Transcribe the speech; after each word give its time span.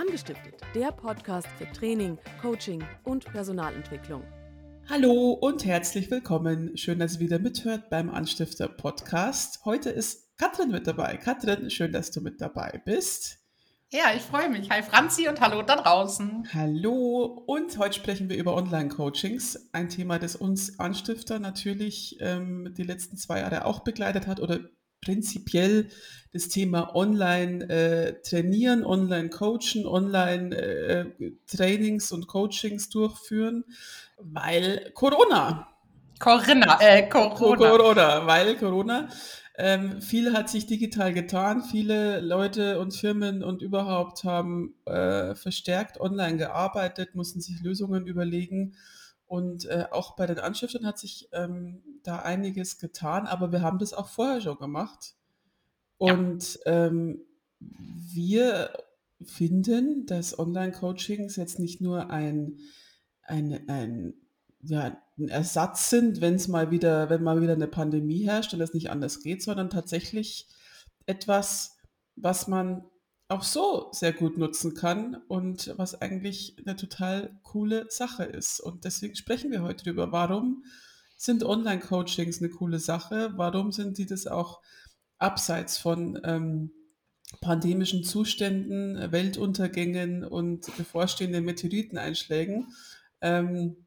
Angestiftet, 0.00 0.54
der 0.74 0.92
Podcast 0.92 1.46
für 1.58 1.70
Training, 1.72 2.16
Coaching 2.40 2.82
und 3.04 3.26
Personalentwicklung. 3.26 4.22
Hallo 4.88 5.32
und 5.32 5.66
herzlich 5.66 6.10
willkommen. 6.10 6.74
Schön, 6.78 6.98
dass 6.98 7.16
ihr 7.16 7.20
wieder 7.20 7.38
mithört 7.38 7.90
beim 7.90 8.08
Anstifter 8.08 8.66
Podcast. 8.66 9.62
Heute 9.66 9.90
ist 9.90 10.38
Katrin 10.38 10.70
mit 10.70 10.86
dabei. 10.86 11.18
Katrin, 11.18 11.68
schön, 11.68 11.92
dass 11.92 12.10
du 12.10 12.22
mit 12.22 12.40
dabei 12.40 12.80
bist. 12.82 13.40
Ja, 13.90 14.14
ich 14.16 14.22
freue 14.22 14.48
mich. 14.48 14.70
Hi 14.70 14.82
Franzi 14.82 15.28
und 15.28 15.38
hallo 15.42 15.60
da 15.60 15.76
draußen. 15.76 16.48
Hallo 16.54 17.44
und 17.46 17.76
heute 17.76 17.98
sprechen 17.98 18.30
wir 18.30 18.38
über 18.38 18.54
Online-Coachings. 18.56 19.68
Ein 19.72 19.90
Thema, 19.90 20.18
das 20.18 20.34
uns 20.34 20.80
Anstifter 20.80 21.38
natürlich 21.40 22.16
ähm, 22.20 22.72
die 22.74 22.84
letzten 22.84 23.18
zwei 23.18 23.40
Jahre 23.40 23.66
auch 23.66 23.80
begleitet 23.80 24.26
hat 24.26 24.40
oder 24.40 24.60
prinzipiell 25.00 25.88
das 26.32 26.48
Thema 26.48 26.94
Online 26.94 27.68
äh, 27.68 28.22
trainieren, 28.22 28.84
Online 28.84 29.30
coachen, 29.30 29.86
Online 29.86 30.56
äh, 30.56 31.32
Trainings 31.46 32.12
und 32.12 32.26
Coachings 32.28 32.88
durchführen, 32.88 33.64
weil 34.18 34.90
Corona. 34.94 35.66
Corinna, 36.18 36.78
äh, 36.80 37.08
Corona. 37.08 37.56
Corona, 37.56 38.26
weil 38.26 38.56
Corona. 38.56 39.08
Ähm, 39.56 40.00
viel 40.00 40.32
hat 40.32 40.48
sich 40.48 40.66
digital 40.66 41.12
getan. 41.12 41.62
Viele 41.62 42.20
Leute 42.20 42.78
und 42.78 42.94
Firmen 42.94 43.42
und 43.42 43.62
überhaupt 43.62 44.24
haben 44.24 44.74
äh, 44.86 45.34
verstärkt 45.34 46.00
online 46.00 46.36
gearbeitet, 46.36 47.14
mussten 47.14 47.40
sich 47.40 47.60
Lösungen 47.60 48.06
überlegen. 48.06 48.74
Und 49.26 49.66
äh, 49.66 49.84
auch 49.90 50.16
bei 50.16 50.26
den 50.26 50.38
Anschriften 50.38 50.86
hat 50.86 50.98
sich 50.98 51.28
ähm, 51.32 51.82
da 52.02 52.20
einiges 52.20 52.78
getan, 52.78 53.26
aber 53.26 53.52
wir 53.52 53.62
haben 53.62 53.78
das 53.78 53.92
auch 53.92 54.08
vorher 54.08 54.40
schon 54.40 54.58
gemacht. 54.58 55.14
Und 55.98 56.58
ja. 56.64 56.86
ähm, 56.86 57.20
wir 57.60 58.72
finden, 59.22 60.06
dass 60.06 60.38
Online-Coachings 60.38 61.36
jetzt 61.36 61.58
nicht 61.58 61.80
nur 61.80 62.10
ein, 62.10 62.58
ein, 63.22 63.68
ein, 63.68 64.14
ja, 64.62 64.96
ein 65.18 65.28
Ersatz 65.28 65.90
sind, 65.90 66.20
wenn 66.20 66.34
es 66.34 66.48
mal 66.48 66.70
wieder, 66.70 67.10
wenn 67.10 67.22
mal 67.22 67.42
wieder 67.42 67.52
eine 67.52 67.68
Pandemie 67.68 68.24
herrscht 68.24 68.54
und 68.54 68.60
es 68.60 68.74
nicht 68.74 68.90
anders 68.90 69.22
geht, 69.22 69.42
sondern 69.42 69.68
tatsächlich 69.68 70.48
etwas, 71.06 71.76
was 72.16 72.48
man 72.48 72.84
auch 73.28 73.42
so 73.44 73.88
sehr 73.92 74.12
gut 74.12 74.38
nutzen 74.38 74.74
kann 74.74 75.16
und 75.28 75.72
was 75.76 76.00
eigentlich 76.00 76.56
eine 76.64 76.76
total 76.76 77.38
coole 77.42 77.86
Sache 77.88 78.24
ist. 78.24 78.58
Und 78.60 78.84
deswegen 78.84 79.14
sprechen 79.14 79.52
wir 79.52 79.62
heute 79.62 79.84
darüber, 79.84 80.10
warum 80.10 80.64
sind 81.20 81.44
Online-Coachings 81.44 82.38
eine 82.38 82.48
coole 82.48 82.78
Sache, 82.78 83.34
warum 83.36 83.72
sind 83.72 83.98
die 83.98 84.06
das 84.06 84.26
auch 84.26 84.62
abseits 85.18 85.76
von 85.76 86.18
ähm, 86.24 86.72
pandemischen 87.42 88.04
Zuständen, 88.04 89.12
Weltuntergängen 89.12 90.24
und 90.24 90.74
bevorstehenden 90.78 91.44
Meteoriteneinschlägen. 91.44 92.74
Ähm, 93.20 93.86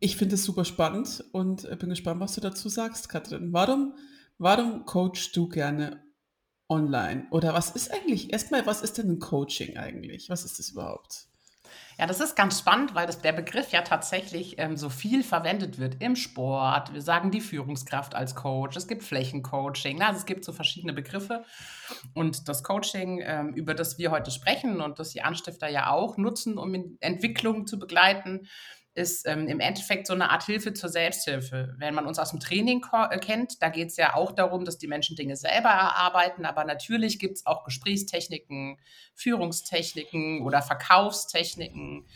ich 0.00 0.18
finde 0.18 0.34
es 0.34 0.44
super 0.44 0.66
spannend 0.66 1.24
und 1.32 1.66
bin 1.78 1.88
gespannt, 1.88 2.20
was 2.20 2.34
du 2.34 2.42
dazu 2.42 2.68
sagst, 2.68 3.08
Katrin. 3.08 3.54
Warum, 3.54 3.94
warum 4.36 4.84
coachst 4.84 5.34
du 5.34 5.48
gerne 5.48 6.04
online? 6.68 7.26
Oder 7.30 7.54
was 7.54 7.70
ist 7.70 7.90
eigentlich, 7.90 8.34
erstmal, 8.34 8.66
was 8.66 8.82
ist 8.82 8.98
denn 8.98 9.12
ein 9.12 9.18
Coaching 9.18 9.78
eigentlich? 9.78 10.28
Was 10.28 10.44
ist 10.44 10.58
das 10.58 10.68
überhaupt? 10.68 11.30
Ja, 11.98 12.06
das 12.06 12.20
ist 12.20 12.34
ganz 12.34 12.58
spannend, 12.58 12.94
weil 12.94 13.06
das, 13.06 13.20
der 13.20 13.32
Begriff 13.32 13.70
ja 13.70 13.82
tatsächlich 13.82 14.58
ähm, 14.58 14.76
so 14.76 14.88
viel 14.88 15.22
verwendet 15.22 15.78
wird 15.78 16.02
im 16.02 16.16
Sport. 16.16 16.92
Wir 16.92 17.02
sagen 17.02 17.30
die 17.30 17.40
Führungskraft 17.40 18.14
als 18.14 18.34
Coach. 18.34 18.76
Es 18.76 18.88
gibt 18.88 19.02
Flächencoaching. 19.02 20.02
Also 20.02 20.18
es 20.18 20.26
gibt 20.26 20.44
so 20.44 20.52
verschiedene 20.52 20.92
Begriffe. 20.92 21.44
Und 22.12 22.48
das 22.48 22.62
Coaching, 22.64 23.22
ähm, 23.24 23.54
über 23.54 23.74
das 23.74 23.98
wir 23.98 24.10
heute 24.10 24.30
sprechen 24.30 24.80
und 24.80 24.98
das 24.98 25.10
die 25.10 25.22
Anstifter 25.22 25.68
ja 25.68 25.90
auch 25.90 26.16
nutzen, 26.16 26.58
um 26.58 26.96
Entwicklung 27.00 27.66
zu 27.66 27.78
begleiten, 27.78 28.48
ist 28.94 29.26
ähm, 29.26 29.48
im 29.48 29.60
Endeffekt 29.60 30.06
so 30.06 30.12
eine 30.12 30.30
Art 30.30 30.44
Hilfe 30.44 30.72
zur 30.72 30.88
Selbsthilfe. 30.88 31.74
Wenn 31.78 31.94
man 31.94 32.06
uns 32.06 32.18
aus 32.18 32.30
dem 32.30 32.40
Training 32.40 32.84
äh, 33.10 33.18
kennt, 33.18 33.60
da 33.60 33.68
geht 33.68 33.88
es 33.88 33.96
ja 33.96 34.14
auch 34.14 34.32
darum, 34.32 34.64
dass 34.64 34.78
die 34.78 34.86
Menschen 34.86 35.16
Dinge 35.16 35.36
selber 35.36 35.70
erarbeiten, 35.70 36.46
aber 36.46 36.64
natürlich 36.64 37.18
gibt 37.18 37.38
es 37.38 37.46
auch 37.46 37.64
Gesprächstechniken, 37.64 38.78
Führungstechniken 39.14 40.42
oder 40.42 40.62
Verkaufstechniken. 40.62 42.06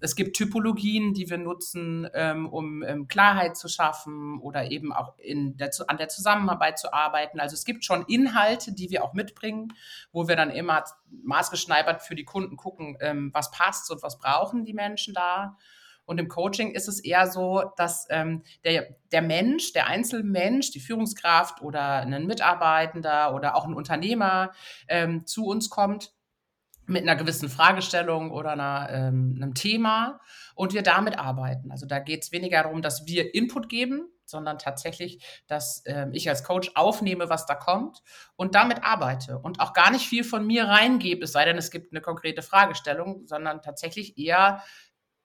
Es 0.00 0.14
gibt 0.14 0.36
Typologien, 0.36 1.12
die 1.12 1.28
wir 1.28 1.38
nutzen, 1.38 2.08
ähm, 2.14 2.48
um 2.48 2.84
ähm, 2.84 3.08
Klarheit 3.08 3.56
zu 3.56 3.66
schaffen 3.66 4.38
oder 4.40 4.70
eben 4.70 4.92
auch 4.92 5.16
der, 5.18 5.70
an 5.88 5.96
der 5.96 6.08
Zusammenarbeit 6.08 6.78
zu 6.78 6.92
arbeiten. 6.92 7.40
Also 7.40 7.54
es 7.54 7.64
gibt 7.64 7.84
schon 7.84 8.04
Inhalte, 8.06 8.72
die 8.72 8.90
wir 8.90 9.02
auch 9.02 9.12
mitbringen, 9.12 9.72
wo 10.12 10.28
wir 10.28 10.36
dann 10.36 10.50
immer 10.50 10.84
maßgeschneidert 11.24 12.02
für 12.02 12.14
die 12.14 12.24
Kunden 12.24 12.56
gucken, 12.56 12.96
ähm, 13.00 13.30
was 13.34 13.50
passt 13.50 13.90
und 13.90 14.02
was 14.04 14.18
brauchen 14.18 14.64
die 14.64 14.74
Menschen 14.74 15.14
da. 15.14 15.56
Und 16.08 16.18
im 16.18 16.28
Coaching 16.28 16.70
ist 16.70 16.88
es 16.88 17.00
eher 17.00 17.26
so, 17.26 17.64
dass 17.76 18.06
ähm, 18.08 18.42
der, 18.64 18.96
der 19.12 19.20
Mensch, 19.20 19.74
der 19.74 19.88
Einzelmensch, 19.88 20.70
die 20.70 20.80
Führungskraft 20.80 21.60
oder 21.60 21.98
ein 21.98 22.26
Mitarbeitender 22.26 23.34
oder 23.34 23.54
auch 23.54 23.66
ein 23.66 23.74
Unternehmer 23.74 24.52
ähm, 24.88 25.26
zu 25.26 25.44
uns 25.44 25.68
kommt 25.68 26.14
mit 26.86 27.02
einer 27.02 27.14
gewissen 27.14 27.50
Fragestellung 27.50 28.30
oder 28.30 28.52
einer, 28.52 28.88
ähm, 28.90 29.34
einem 29.36 29.52
Thema 29.52 30.18
und 30.54 30.72
wir 30.72 30.82
damit 30.82 31.18
arbeiten. 31.18 31.70
Also 31.70 31.84
da 31.84 31.98
geht 31.98 32.22
es 32.22 32.32
weniger 32.32 32.62
darum, 32.62 32.80
dass 32.80 33.06
wir 33.06 33.34
Input 33.34 33.68
geben, 33.68 34.08
sondern 34.24 34.58
tatsächlich, 34.58 35.22
dass 35.46 35.82
ähm, 35.84 36.12
ich 36.14 36.30
als 36.30 36.42
Coach 36.42 36.70
aufnehme, 36.74 37.28
was 37.28 37.44
da 37.44 37.54
kommt 37.54 38.02
und 38.36 38.54
damit 38.54 38.82
arbeite 38.82 39.38
und 39.38 39.60
auch 39.60 39.74
gar 39.74 39.90
nicht 39.90 40.08
viel 40.08 40.24
von 40.24 40.46
mir 40.46 40.64
reingebe, 40.64 41.24
es 41.24 41.32
sei 41.32 41.44
denn, 41.44 41.58
es 41.58 41.70
gibt 41.70 41.92
eine 41.92 42.00
konkrete 42.00 42.40
Fragestellung, 42.40 43.26
sondern 43.26 43.60
tatsächlich 43.60 44.16
eher 44.16 44.62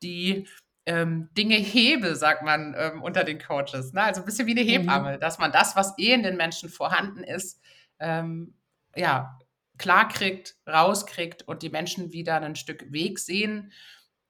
die 0.04 0.48
ähm, 0.86 1.30
Dinge 1.38 1.56
hebe, 1.56 2.16
sagt 2.16 2.44
man 2.44 2.76
ähm, 2.78 3.02
unter 3.02 3.24
den 3.24 3.40
Coaches. 3.40 3.94
Ne? 3.94 4.04
Also 4.04 4.22
ein 4.22 4.26
bisschen 4.26 4.48
wie 4.48 4.52
eine 4.52 4.64
mhm. 4.64 4.68
Hebamme, 4.68 5.16
mhm. 5.16 5.20
dass 5.20 5.40
man 5.40 5.52
das, 5.52 5.76
was 5.76 5.98
eh 5.98 6.14
in 6.14 6.24
den 6.24 6.38
Menschen 6.38 6.70
vorhanden 6.70 7.24
ist, 7.24 7.62
ähm, 8.00 8.56
ja, 8.96 9.40
klar 9.78 10.08
kriegt, 10.08 10.56
rauskriegt 10.68 11.48
und 11.48 11.64
die 11.64 11.70
Menschen 11.70 12.12
wieder 12.12 12.42
ein 12.42 12.56
Stück 12.56 12.92
Weg 12.92 13.20
sehen, 13.20 13.72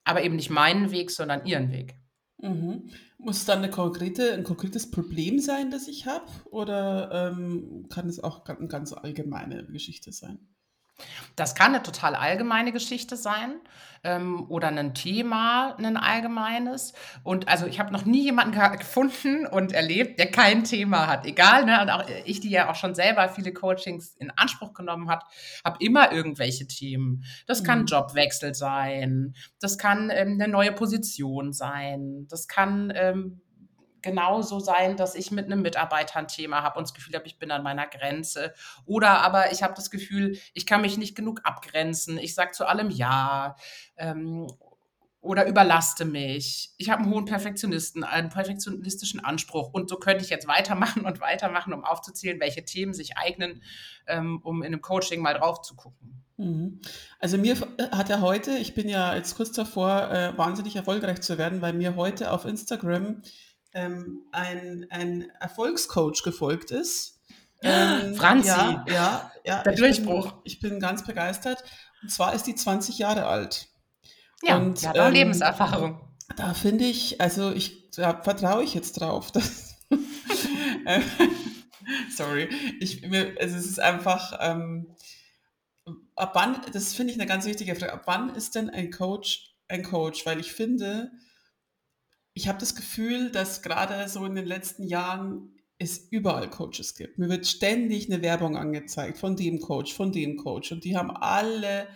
aber 0.03 0.23
eben 0.23 0.35
nicht 0.35 0.49
meinen 0.49 0.91
Weg, 0.91 1.11
sondern 1.11 1.45
ihren 1.45 1.71
Weg. 1.71 1.95
Mhm. 2.37 2.89
Muss 3.17 3.37
es 3.37 3.45
dann 3.45 3.59
eine 3.59 3.69
konkrete, 3.69 4.33
ein 4.33 4.43
konkretes 4.43 4.91
Problem 4.91 5.39
sein, 5.39 5.71
das 5.71 5.87
ich 5.87 6.05
habe, 6.05 6.25
oder 6.45 7.31
ähm, 7.31 7.87
kann 7.89 8.09
es 8.09 8.21
auch 8.21 8.45
eine 8.45 8.67
ganz 8.67 8.93
allgemeine 8.93 9.65
Geschichte 9.65 10.11
sein? 10.11 10.39
Das 11.35 11.55
kann 11.55 11.73
eine 11.73 11.83
total 11.83 12.15
allgemeine 12.15 12.71
Geschichte 12.71 13.17
sein 13.17 13.55
ähm, 14.03 14.45
oder 14.49 14.67
ein 14.67 14.93
Thema, 14.93 15.75
ein 15.77 15.97
allgemeines. 15.97 16.93
Und 17.23 17.47
also 17.47 17.65
ich 17.65 17.79
habe 17.79 17.91
noch 17.91 18.05
nie 18.05 18.23
jemanden 18.23 18.53
gefunden 18.77 19.47
und 19.47 19.71
erlebt, 19.71 20.19
der 20.19 20.29
kein 20.29 20.63
Thema 20.63 21.07
hat. 21.07 21.25
Egal, 21.25 21.65
ne? 21.65 21.81
Und 21.81 21.89
auch 21.89 22.05
ich, 22.25 22.39
die 22.39 22.49
ja 22.49 22.69
auch 22.69 22.75
schon 22.75 22.95
selber 22.95 23.29
viele 23.29 23.53
Coachings 23.53 24.15
in 24.15 24.31
Anspruch 24.35 24.73
genommen 24.73 25.09
hat, 25.09 25.23
habe 25.63 25.77
immer 25.79 26.11
irgendwelche 26.11 26.67
Themen. 26.67 27.23
Das 27.47 27.63
kann 27.63 27.81
mhm. 27.81 27.85
Jobwechsel 27.85 28.53
sein, 28.53 29.35
das 29.59 29.77
kann 29.77 30.09
ähm, 30.11 30.33
eine 30.39 30.47
neue 30.47 30.71
Position 30.71 31.53
sein, 31.53 32.27
das 32.29 32.47
kann 32.47 32.91
ähm, 32.95 33.41
genauso 34.03 34.59
sein, 34.59 34.97
dass 34.97 35.15
ich 35.15 35.31
mit 35.31 35.45
einem 35.45 35.63
Mitarbeiter 35.63 36.19
ein 36.19 36.27
Thema 36.27 36.61
habe 36.61 36.77
und 36.77 36.83
das 36.83 36.93
Gefühl 36.93 37.15
habe, 37.15 37.25
ich 37.25 37.39
bin 37.39 37.49
an 37.49 37.63
meiner 37.63 37.87
Grenze. 37.87 38.53
Oder 38.85 39.21
aber 39.21 39.51
ich 39.51 39.63
habe 39.63 39.73
das 39.73 39.89
Gefühl, 39.89 40.37
ich 40.53 40.67
kann 40.67 40.81
mich 40.81 40.97
nicht 40.97 41.15
genug 41.15 41.41
abgrenzen. 41.43 42.17
Ich 42.17 42.35
sage 42.35 42.51
zu 42.51 42.67
allem 42.67 42.91
Ja. 42.91 43.55
Ähm, 43.97 44.47
oder 45.23 45.47
überlaste 45.47 46.03
mich. 46.03 46.73
Ich 46.77 46.89
habe 46.89 47.01
einen 47.01 47.13
hohen 47.13 47.23
Perfektionisten, 47.23 48.03
einen 48.03 48.29
perfektionistischen 48.29 49.23
Anspruch. 49.23 49.69
Und 49.71 49.89
so 49.89 49.95
könnte 49.95 50.23
ich 50.23 50.29
jetzt 50.29 50.47
weitermachen 50.47 51.05
und 51.05 51.21
weitermachen, 51.21 51.73
um 51.73 51.85
aufzuzählen, 51.85 52.41
welche 52.41 52.65
Themen 52.65 52.93
sich 52.93 53.17
eignen, 53.17 53.63
ähm, 54.05 54.41
um 54.43 54.61
in 54.61 54.67
einem 54.67 54.81
Coaching 54.81 55.21
mal 55.21 55.33
drauf 55.33 55.61
zu 55.61 55.75
gucken. 55.75 56.23
Mhm. 56.35 56.81
Also 57.19 57.37
mir 57.37 57.55
hat 57.91 58.09
er 58.09 58.21
heute, 58.21 58.57
ich 58.57 58.75
bin 58.75 58.89
ja 58.89 59.15
jetzt 59.15 59.35
kurz 59.35 59.53
davor, 59.53 60.11
äh, 60.11 60.37
wahnsinnig 60.37 60.75
erfolgreich 60.75 61.21
zu 61.21 61.37
werden, 61.37 61.61
weil 61.61 61.73
mir 61.73 61.95
heute 61.95 62.31
auf 62.31 62.43
Instagram 62.43 63.21
ähm, 63.73 64.23
ein, 64.31 64.87
ein 64.89 65.29
Erfolgscoach 65.39 66.23
gefolgt 66.23 66.71
ist. 66.71 67.21
Ähm, 67.61 68.15
Franzi, 68.15 68.49
ja, 68.49 68.85
ja, 68.87 69.31
ja, 69.45 69.63
der 69.63 69.73
ich 69.73 69.79
Durchbruch. 69.79 70.31
Bin, 70.31 70.41
ich 70.43 70.59
bin 70.59 70.79
ganz 70.79 71.05
begeistert. 71.05 71.63
Und 72.01 72.09
zwar 72.09 72.33
ist 72.33 72.43
die 72.43 72.55
20 72.55 72.97
Jahre 72.97 73.25
alt. 73.25 73.67
Ja, 74.41 74.57
und, 74.57 74.81
ja, 74.81 75.07
ähm, 75.07 75.13
Lebenserfahrung. 75.13 76.01
Da 76.35 76.53
finde 76.53 76.85
ich, 76.85 77.21
also 77.21 77.51
ich, 77.51 77.91
da 77.91 78.21
vertraue 78.21 78.63
ich 78.63 78.73
jetzt 78.73 78.99
drauf. 78.99 79.31
Dass, 79.31 79.75
sorry, 82.15 82.49
ich, 82.79 83.07
mir, 83.07 83.35
also 83.39 83.55
es 83.55 83.65
ist 83.65 83.79
einfach, 83.79 84.37
ähm, 84.41 84.95
ab 86.15 86.31
wann, 86.33 86.61
das 86.73 86.93
finde 86.93 87.13
ich 87.13 87.19
eine 87.19 87.27
ganz 87.27 87.45
wichtige 87.45 87.75
Frage, 87.75 87.93
ab 87.93 88.03
wann 88.05 88.35
ist 88.35 88.55
denn 88.55 88.69
ein 88.69 88.91
Coach 88.91 89.55
ein 89.69 89.83
Coach? 89.83 90.25
Weil 90.25 90.39
ich 90.39 90.51
finde, 90.51 91.11
ich 92.33 92.47
habe 92.47 92.59
das 92.59 92.75
Gefühl, 92.75 93.31
dass 93.31 93.61
gerade 93.61 94.07
so 94.09 94.25
in 94.25 94.35
den 94.35 94.45
letzten 94.45 94.83
Jahren 94.83 95.51
es 95.77 95.97
überall 96.09 96.49
Coaches 96.49 96.95
gibt. 96.95 97.17
Mir 97.17 97.29
wird 97.29 97.45
ständig 97.45 98.11
eine 98.11 98.21
Werbung 98.21 98.57
angezeigt 98.57 99.17
von 99.17 99.35
dem 99.35 99.59
Coach, 99.59 99.93
von 99.93 100.11
dem 100.11 100.37
Coach 100.37 100.71
und 100.71 100.83
die 100.83 100.97
haben 100.97 101.11
alle 101.11 101.87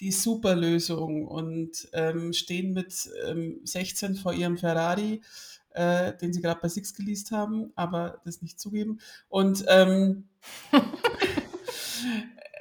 die 0.00 0.12
super 0.12 0.54
Lösung 0.54 1.26
und 1.26 1.88
ähm, 1.92 2.32
stehen 2.32 2.72
mit 2.74 3.08
ähm, 3.26 3.60
16 3.64 4.16
vor 4.16 4.34
ihrem 4.34 4.58
Ferrari, 4.58 5.22
äh, 5.70 6.14
den 6.16 6.34
sie 6.34 6.42
gerade 6.42 6.60
bei 6.60 6.68
Six 6.68 6.94
geleast 6.94 7.30
haben, 7.30 7.72
aber 7.76 8.20
das 8.24 8.42
nicht 8.42 8.60
zugeben. 8.60 8.98
Und 9.28 9.64
ähm, 9.68 10.28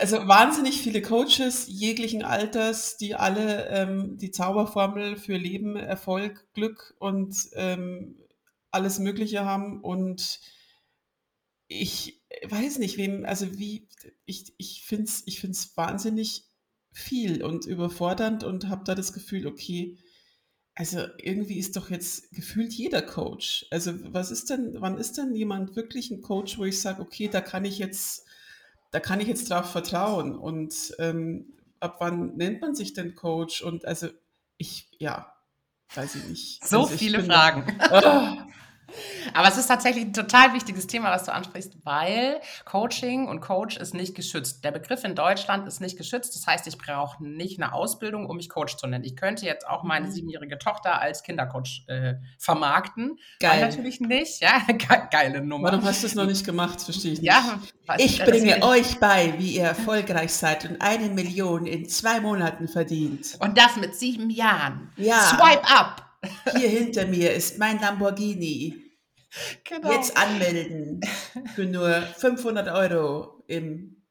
also 0.00 0.28
wahnsinnig 0.28 0.80
viele 0.80 1.02
Coaches 1.02 1.66
jeglichen 1.68 2.22
Alters, 2.22 2.96
die 2.96 3.14
alle 3.14 3.68
ähm, 3.68 4.18
die 4.18 4.30
Zauberformel 4.30 5.16
für 5.16 5.36
Leben, 5.36 5.76
Erfolg, 5.76 6.46
Glück 6.54 6.94
und 6.98 7.34
ähm, 7.54 8.16
alles 8.70 8.98
Mögliche 8.98 9.44
haben 9.44 9.80
und 9.80 10.40
ich 11.68 12.22
weiß 12.48 12.78
nicht, 12.78 12.98
wem, 12.98 13.24
also 13.24 13.58
wie, 13.58 13.88
ich, 14.26 14.52
ich 14.58 14.84
finde 14.84 15.04
es 15.04 15.22
ich 15.26 15.40
find's 15.40 15.76
wahnsinnig 15.76 16.44
viel 16.92 17.42
und 17.42 17.66
überfordernd 17.66 18.44
und 18.44 18.68
habe 18.68 18.84
da 18.84 18.94
das 18.94 19.12
Gefühl, 19.12 19.46
okay, 19.46 19.98
also 20.74 21.06
irgendwie 21.18 21.58
ist 21.58 21.76
doch 21.76 21.90
jetzt 21.90 22.32
gefühlt 22.32 22.72
jeder 22.72 23.02
Coach. 23.02 23.66
Also 23.70 23.92
was 24.12 24.30
ist 24.30 24.50
denn, 24.50 24.76
wann 24.78 24.98
ist 24.98 25.18
denn 25.18 25.34
jemand 25.34 25.76
wirklich 25.76 26.10
ein 26.10 26.20
Coach, 26.20 26.58
wo 26.58 26.64
ich 26.64 26.80
sage, 26.80 27.00
okay, 27.00 27.28
da 27.28 27.40
kann 27.40 27.64
ich 27.64 27.78
jetzt, 27.78 28.26
da 28.94 29.00
kann 29.00 29.18
ich 29.18 29.26
jetzt 29.26 29.50
drauf 29.50 29.72
vertrauen 29.72 30.38
und 30.38 30.94
ähm, 31.00 31.46
ab 31.80 31.96
wann 31.98 32.36
nennt 32.36 32.60
man 32.60 32.76
sich 32.76 32.92
denn 32.92 33.16
Coach? 33.16 33.60
Und 33.60 33.84
also 33.84 34.06
ich, 34.56 34.86
ja, 35.00 35.34
weiß 35.96 36.14
ich 36.14 36.28
nicht. 36.28 36.64
So 36.64 36.82
also 36.82 36.96
viele 36.96 37.24
Fragen. 37.24 37.66
Oh, 37.90 38.36
aber 39.32 39.48
es 39.48 39.56
ist 39.56 39.66
tatsächlich 39.66 40.04
ein 40.04 40.12
total 40.12 40.52
wichtiges 40.52 40.86
Thema, 40.86 41.10
was 41.10 41.24
du 41.24 41.32
ansprichst, 41.32 41.76
weil 41.84 42.40
Coaching 42.64 43.28
und 43.28 43.40
Coach 43.40 43.76
ist 43.76 43.94
nicht 43.94 44.14
geschützt. 44.14 44.64
Der 44.64 44.72
Begriff 44.72 45.04
in 45.04 45.14
Deutschland 45.14 45.66
ist 45.66 45.80
nicht 45.80 45.96
geschützt. 45.96 46.34
Das 46.34 46.46
heißt, 46.46 46.66
ich 46.66 46.78
brauche 46.78 47.24
nicht 47.24 47.60
eine 47.60 47.72
Ausbildung, 47.72 48.26
um 48.26 48.36
mich 48.36 48.48
Coach 48.48 48.76
zu 48.76 48.86
nennen. 48.86 49.04
Ich 49.04 49.16
könnte 49.16 49.46
jetzt 49.46 49.66
auch 49.66 49.82
meine 49.82 50.06
mhm. 50.06 50.12
siebenjährige 50.12 50.58
Tochter 50.58 51.00
als 51.00 51.22
Kindercoach 51.22 51.84
äh, 51.86 52.14
vermarkten. 52.38 53.18
Geil. 53.40 53.60
natürlich 53.60 54.00
nicht. 54.00 54.40
Ja, 54.40 54.62
geile 55.10 55.40
Nummer. 55.40 55.72
Warum 55.72 55.84
hast 55.84 56.02
du 56.02 56.06
es 56.06 56.14
noch 56.14 56.26
nicht 56.26 56.44
gemacht? 56.44 56.80
Verstehe 56.80 57.12
ich 57.12 57.20
nicht. 57.20 57.28
Ja, 57.28 57.58
ich 57.98 58.22
bringe 58.24 58.62
euch 58.62 58.98
bei, 58.98 59.34
wie 59.38 59.56
ihr 59.56 59.64
erfolgreich 59.64 60.32
seid 60.32 60.64
und 60.68 60.80
eine 60.80 61.08
Million 61.08 61.66
in 61.66 61.88
zwei 61.88 62.20
Monaten 62.20 62.68
verdient. 62.68 63.36
Und 63.40 63.58
das 63.58 63.76
mit 63.76 63.94
sieben 63.94 64.30
Jahren. 64.30 64.92
Ja. 64.96 65.20
Swipe 65.20 65.64
up. 65.64 66.02
Hier 66.56 66.68
hinter 66.68 67.06
mir 67.06 67.34
ist 67.34 67.58
mein 67.58 67.80
Lamborghini. 67.80 68.83
Genau. 69.64 69.92
Jetzt 69.92 70.16
anmelden 70.16 71.00
für 71.54 71.64
nur 71.64 72.02
500 72.02 72.68
Euro 72.68 73.42
im 73.46 74.02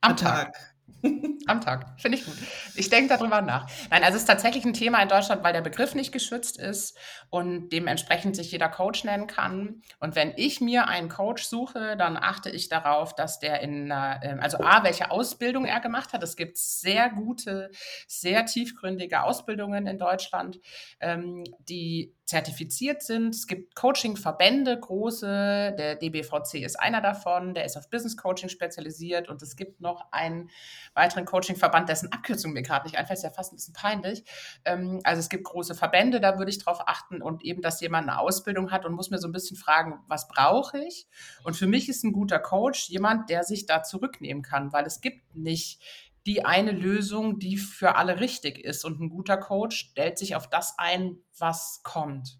Am 0.00 0.16
Tag. 0.16 0.54
Tag. 0.54 0.76
Am 1.46 1.60
Tag. 1.60 2.00
Finde 2.00 2.18
ich 2.18 2.24
gut. 2.24 2.36
Ich 2.74 2.88
denke 2.88 3.16
darüber 3.16 3.42
nach. 3.42 3.68
Nein, 3.90 4.02
also 4.02 4.16
es 4.16 4.22
ist 4.22 4.26
tatsächlich 4.26 4.64
ein 4.64 4.72
Thema 4.72 5.02
in 5.02 5.08
Deutschland, 5.08 5.42
weil 5.42 5.52
der 5.52 5.60
Begriff 5.60 5.94
nicht 5.94 6.12
geschützt 6.12 6.58
ist 6.58 6.96
und 7.30 7.70
dementsprechend 7.70 8.36
sich 8.36 8.50
jeder 8.50 8.68
Coach 8.68 9.04
nennen 9.04 9.26
kann. 9.26 9.82
Und 10.00 10.16
wenn 10.16 10.32
ich 10.36 10.60
mir 10.60 10.88
einen 10.88 11.08
Coach 11.08 11.44
suche, 11.44 11.96
dann 11.96 12.16
achte 12.16 12.50
ich 12.50 12.68
darauf, 12.68 13.14
dass 13.14 13.38
der 13.38 13.60
in, 13.60 13.92
ähm, 13.92 14.40
also 14.40 14.58
A, 14.58 14.84
welche 14.84 15.10
Ausbildung 15.10 15.64
er 15.64 15.80
gemacht 15.80 16.12
hat. 16.12 16.22
Es 16.22 16.36
gibt 16.36 16.56
sehr 16.56 17.10
gute, 17.10 17.70
sehr 18.06 18.46
tiefgründige 18.46 19.22
Ausbildungen 19.22 19.86
in 19.86 19.98
Deutschland, 19.98 20.60
ähm, 21.00 21.44
die 21.58 22.15
zertifiziert 22.26 23.04
sind. 23.04 23.36
Es 23.36 23.46
gibt 23.46 23.76
Coaching-Verbände, 23.76 24.78
große. 24.78 25.74
Der 25.78 25.94
DBVC 25.94 26.54
ist 26.64 26.78
einer 26.78 27.00
davon. 27.00 27.54
Der 27.54 27.64
ist 27.64 27.76
auf 27.76 27.88
Business 27.88 28.16
Coaching 28.16 28.48
spezialisiert. 28.48 29.28
Und 29.28 29.40
es 29.42 29.54
gibt 29.54 29.80
noch 29.80 30.10
einen 30.10 30.50
weiteren 30.94 31.24
Coaching-Verband, 31.24 31.88
dessen 31.88 32.12
Abkürzung 32.12 32.52
mir 32.52 32.62
gerade 32.62 32.84
nicht 32.84 32.98
einfällt. 32.98 33.18
Ist 33.18 33.22
ja 33.22 33.30
fast 33.30 33.52
ein 33.52 33.56
bisschen 33.56 33.74
peinlich. 33.74 34.24
Ähm, 34.64 35.00
also 35.04 35.20
es 35.20 35.28
gibt 35.28 35.44
große 35.44 35.76
Verbände, 35.76 36.20
da 36.20 36.36
würde 36.36 36.50
ich 36.50 36.58
drauf 36.58 36.80
achten. 36.86 37.22
Und 37.22 37.44
eben, 37.44 37.62
dass 37.62 37.80
jemand 37.80 38.08
eine 38.08 38.18
Ausbildung 38.18 38.72
hat 38.72 38.84
und 38.84 38.92
muss 38.92 39.10
mir 39.10 39.18
so 39.18 39.28
ein 39.28 39.32
bisschen 39.32 39.56
fragen, 39.56 40.00
was 40.08 40.26
brauche 40.26 40.80
ich? 40.80 41.06
Und 41.44 41.56
für 41.56 41.68
mich 41.68 41.88
ist 41.88 42.02
ein 42.02 42.12
guter 42.12 42.40
Coach 42.40 42.88
jemand, 42.88 43.30
der 43.30 43.44
sich 43.44 43.66
da 43.66 43.84
zurücknehmen 43.84 44.42
kann, 44.42 44.72
weil 44.72 44.84
es 44.84 45.00
gibt 45.00 45.36
nicht 45.36 45.80
die 46.26 46.44
eine 46.44 46.72
Lösung, 46.72 47.38
die 47.38 47.56
für 47.56 47.96
alle 47.96 48.20
richtig 48.20 48.58
ist. 48.58 48.84
Und 48.84 49.00
ein 49.00 49.08
guter 49.08 49.36
Coach 49.36 49.76
stellt 49.76 50.18
sich 50.18 50.34
auf 50.34 50.50
das 50.50 50.74
ein, 50.78 51.18
was 51.38 51.80
kommt. 51.84 52.38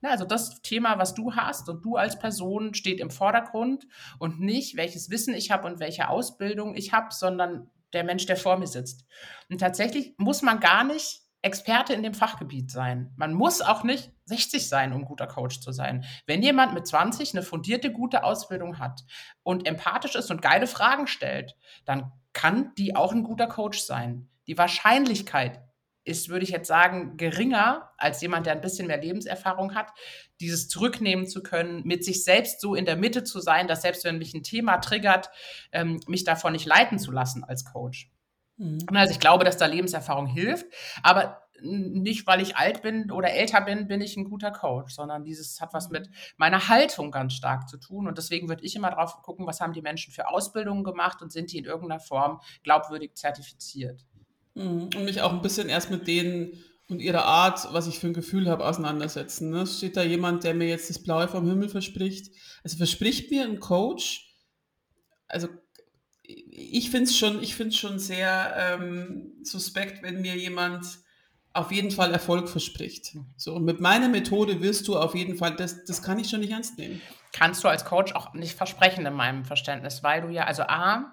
Na, 0.00 0.10
also 0.10 0.24
das 0.24 0.60
Thema, 0.62 0.98
was 0.98 1.14
du 1.14 1.36
hast 1.36 1.68
und 1.68 1.84
du 1.84 1.96
als 1.96 2.18
Person 2.18 2.74
steht 2.74 2.98
im 2.98 3.10
Vordergrund 3.10 3.86
und 4.18 4.40
nicht, 4.40 4.76
welches 4.76 5.10
Wissen 5.10 5.32
ich 5.32 5.52
habe 5.52 5.68
und 5.68 5.78
welche 5.78 6.08
Ausbildung 6.08 6.74
ich 6.74 6.92
habe, 6.92 7.08
sondern 7.10 7.70
der 7.92 8.02
Mensch, 8.02 8.26
der 8.26 8.36
vor 8.36 8.58
mir 8.58 8.66
sitzt. 8.66 9.04
Und 9.48 9.58
tatsächlich 9.58 10.14
muss 10.18 10.42
man 10.42 10.58
gar 10.58 10.82
nicht 10.82 11.22
Experte 11.42 11.92
in 11.92 12.04
dem 12.04 12.14
Fachgebiet 12.14 12.70
sein. 12.70 13.12
Man 13.16 13.34
muss 13.34 13.60
auch 13.60 13.82
nicht 13.82 14.12
60 14.26 14.68
sein, 14.68 14.92
um 14.92 15.04
guter 15.04 15.26
Coach 15.26 15.60
zu 15.60 15.72
sein. 15.72 16.04
Wenn 16.24 16.42
jemand 16.42 16.72
mit 16.72 16.86
20 16.86 17.34
eine 17.34 17.42
fundierte, 17.42 17.92
gute 17.92 18.22
Ausbildung 18.22 18.78
hat 18.78 19.04
und 19.42 19.66
empathisch 19.66 20.14
ist 20.14 20.30
und 20.30 20.40
geile 20.40 20.68
Fragen 20.68 21.08
stellt, 21.08 21.56
dann 21.84 22.12
kann 22.32 22.72
die 22.78 22.94
auch 22.94 23.12
ein 23.12 23.24
guter 23.24 23.48
Coach 23.48 23.80
sein. 23.80 24.28
Die 24.46 24.56
Wahrscheinlichkeit 24.56 25.60
ist, 26.04 26.28
würde 26.28 26.44
ich 26.44 26.50
jetzt 26.50 26.66
sagen, 26.66 27.16
geringer 27.16 27.90
als 27.96 28.20
jemand, 28.20 28.46
der 28.46 28.54
ein 28.54 28.60
bisschen 28.60 28.86
mehr 28.86 29.00
Lebenserfahrung 29.00 29.74
hat, 29.74 29.90
dieses 30.40 30.68
zurücknehmen 30.68 31.26
zu 31.26 31.42
können, 31.42 31.82
mit 31.84 32.04
sich 32.04 32.24
selbst 32.24 32.60
so 32.60 32.74
in 32.74 32.84
der 32.84 32.96
Mitte 32.96 33.24
zu 33.24 33.40
sein, 33.40 33.68
dass 33.68 33.82
selbst 33.82 34.04
wenn 34.04 34.18
mich 34.18 34.34
ein 34.34 34.42
Thema 34.42 34.78
triggert, 34.78 35.30
ähm, 35.70 36.00
mich 36.06 36.24
davon 36.24 36.52
nicht 36.52 36.66
leiten 36.66 36.98
zu 36.98 37.12
lassen 37.12 37.44
als 37.44 37.64
Coach. 37.64 38.10
Mhm. 38.62 38.86
Also 38.94 39.12
ich 39.12 39.20
glaube, 39.20 39.44
dass 39.44 39.56
da 39.56 39.66
Lebenserfahrung 39.66 40.26
hilft, 40.26 40.66
aber 41.02 41.38
nicht, 41.64 42.26
weil 42.26 42.40
ich 42.40 42.56
alt 42.56 42.82
bin 42.82 43.10
oder 43.12 43.30
älter 43.30 43.60
bin, 43.60 43.86
bin 43.86 44.00
ich 44.00 44.16
ein 44.16 44.24
guter 44.24 44.50
Coach, 44.50 44.94
sondern 44.94 45.22
dieses 45.22 45.60
hat 45.60 45.72
was 45.72 45.90
mit 45.90 46.08
meiner 46.36 46.68
Haltung 46.68 47.12
ganz 47.12 47.34
stark 47.34 47.68
zu 47.68 47.76
tun. 47.76 48.08
Und 48.08 48.18
deswegen 48.18 48.48
würde 48.48 48.64
ich 48.64 48.74
immer 48.74 48.90
drauf 48.90 49.22
gucken, 49.22 49.46
was 49.46 49.60
haben 49.60 49.72
die 49.72 49.82
Menschen 49.82 50.12
für 50.12 50.28
Ausbildungen 50.28 50.82
gemacht 50.82 51.22
und 51.22 51.32
sind 51.32 51.52
die 51.52 51.58
in 51.58 51.64
irgendeiner 51.64 52.00
Form 52.00 52.40
glaubwürdig 52.64 53.14
zertifiziert. 53.14 54.04
Mhm. 54.54 54.90
Und 54.96 55.04
mich 55.04 55.20
auch 55.22 55.32
ein 55.32 55.42
bisschen 55.42 55.68
erst 55.68 55.90
mit 55.90 56.08
denen 56.08 56.52
und 56.88 57.00
ihrer 57.00 57.24
Art, 57.24 57.72
was 57.72 57.86
ich 57.86 58.00
für 58.00 58.08
ein 58.08 58.12
Gefühl 58.12 58.50
habe, 58.50 58.66
auseinandersetzen. 58.66 59.50
Ne? 59.50 59.66
Steht 59.66 59.96
da 59.96 60.02
jemand, 60.02 60.42
der 60.42 60.54
mir 60.54 60.68
jetzt 60.68 60.90
das 60.90 61.02
Blaue 61.02 61.28
vom 61.28 61.46
Himmel 61.46 61.68
verspricht? 61.68 62.34
Also 62.64 62.76
verspricht 62.76 63.30
mir 63.30 63.44
ein 63.44 63.60
Coach, 63.60 64.36
also 65.28 65.48
ich 66.50 66.90
finde 66.90 67.04
es 67.04 67.16
schon, 67.16 67.44
schon 67.72 67.98
sehr 67.98 68.54
ähm, 68.56 69.32
suspekt, 69.42 70.02
wenn 70.02 70.20
mir 70.20 70.36
jemand 70.36 70.86
auf 71.54 71.70
jeden 71.70 71.90
Fall 71.90 72.12
Erfolg 72.12 72.48
verspricht. 72.48 73.16
So, 73.36 73.54
und 73.54 73.64
mit 73.64 73.80
meiner 73.80 74.08
Methode 74.08 74.62
wirst 74.62 74.88
du 74.88 74.96
auf 74.96 75.14
jeden 75.14 75.36
Fall, 75.36 75.54
das, 75.56 75.84
das 75.84 76.02
kann 76.02 76.18
ich 76.18 76.30
schon 76.30 76.40
nicht 76.40 76.52
ernst 76.52 76.78
nehmen. 76.78 77.02
Kannst 77.32 77.62
du 77.62 77.68
als 77.68 77.84
Coach 77.84 78.14
auch 78.14 78.32
nicht 78.32 78.56
versprechen 78.56 79.04
in 79.04 79.12
meinem 79.12 79.44
Verständnis, 79.44 80.02
weil 80.02 80.22
du 80.22 80.28
ja, 80.28 80.44
also 80.44 80.62
A, 80.62 81.12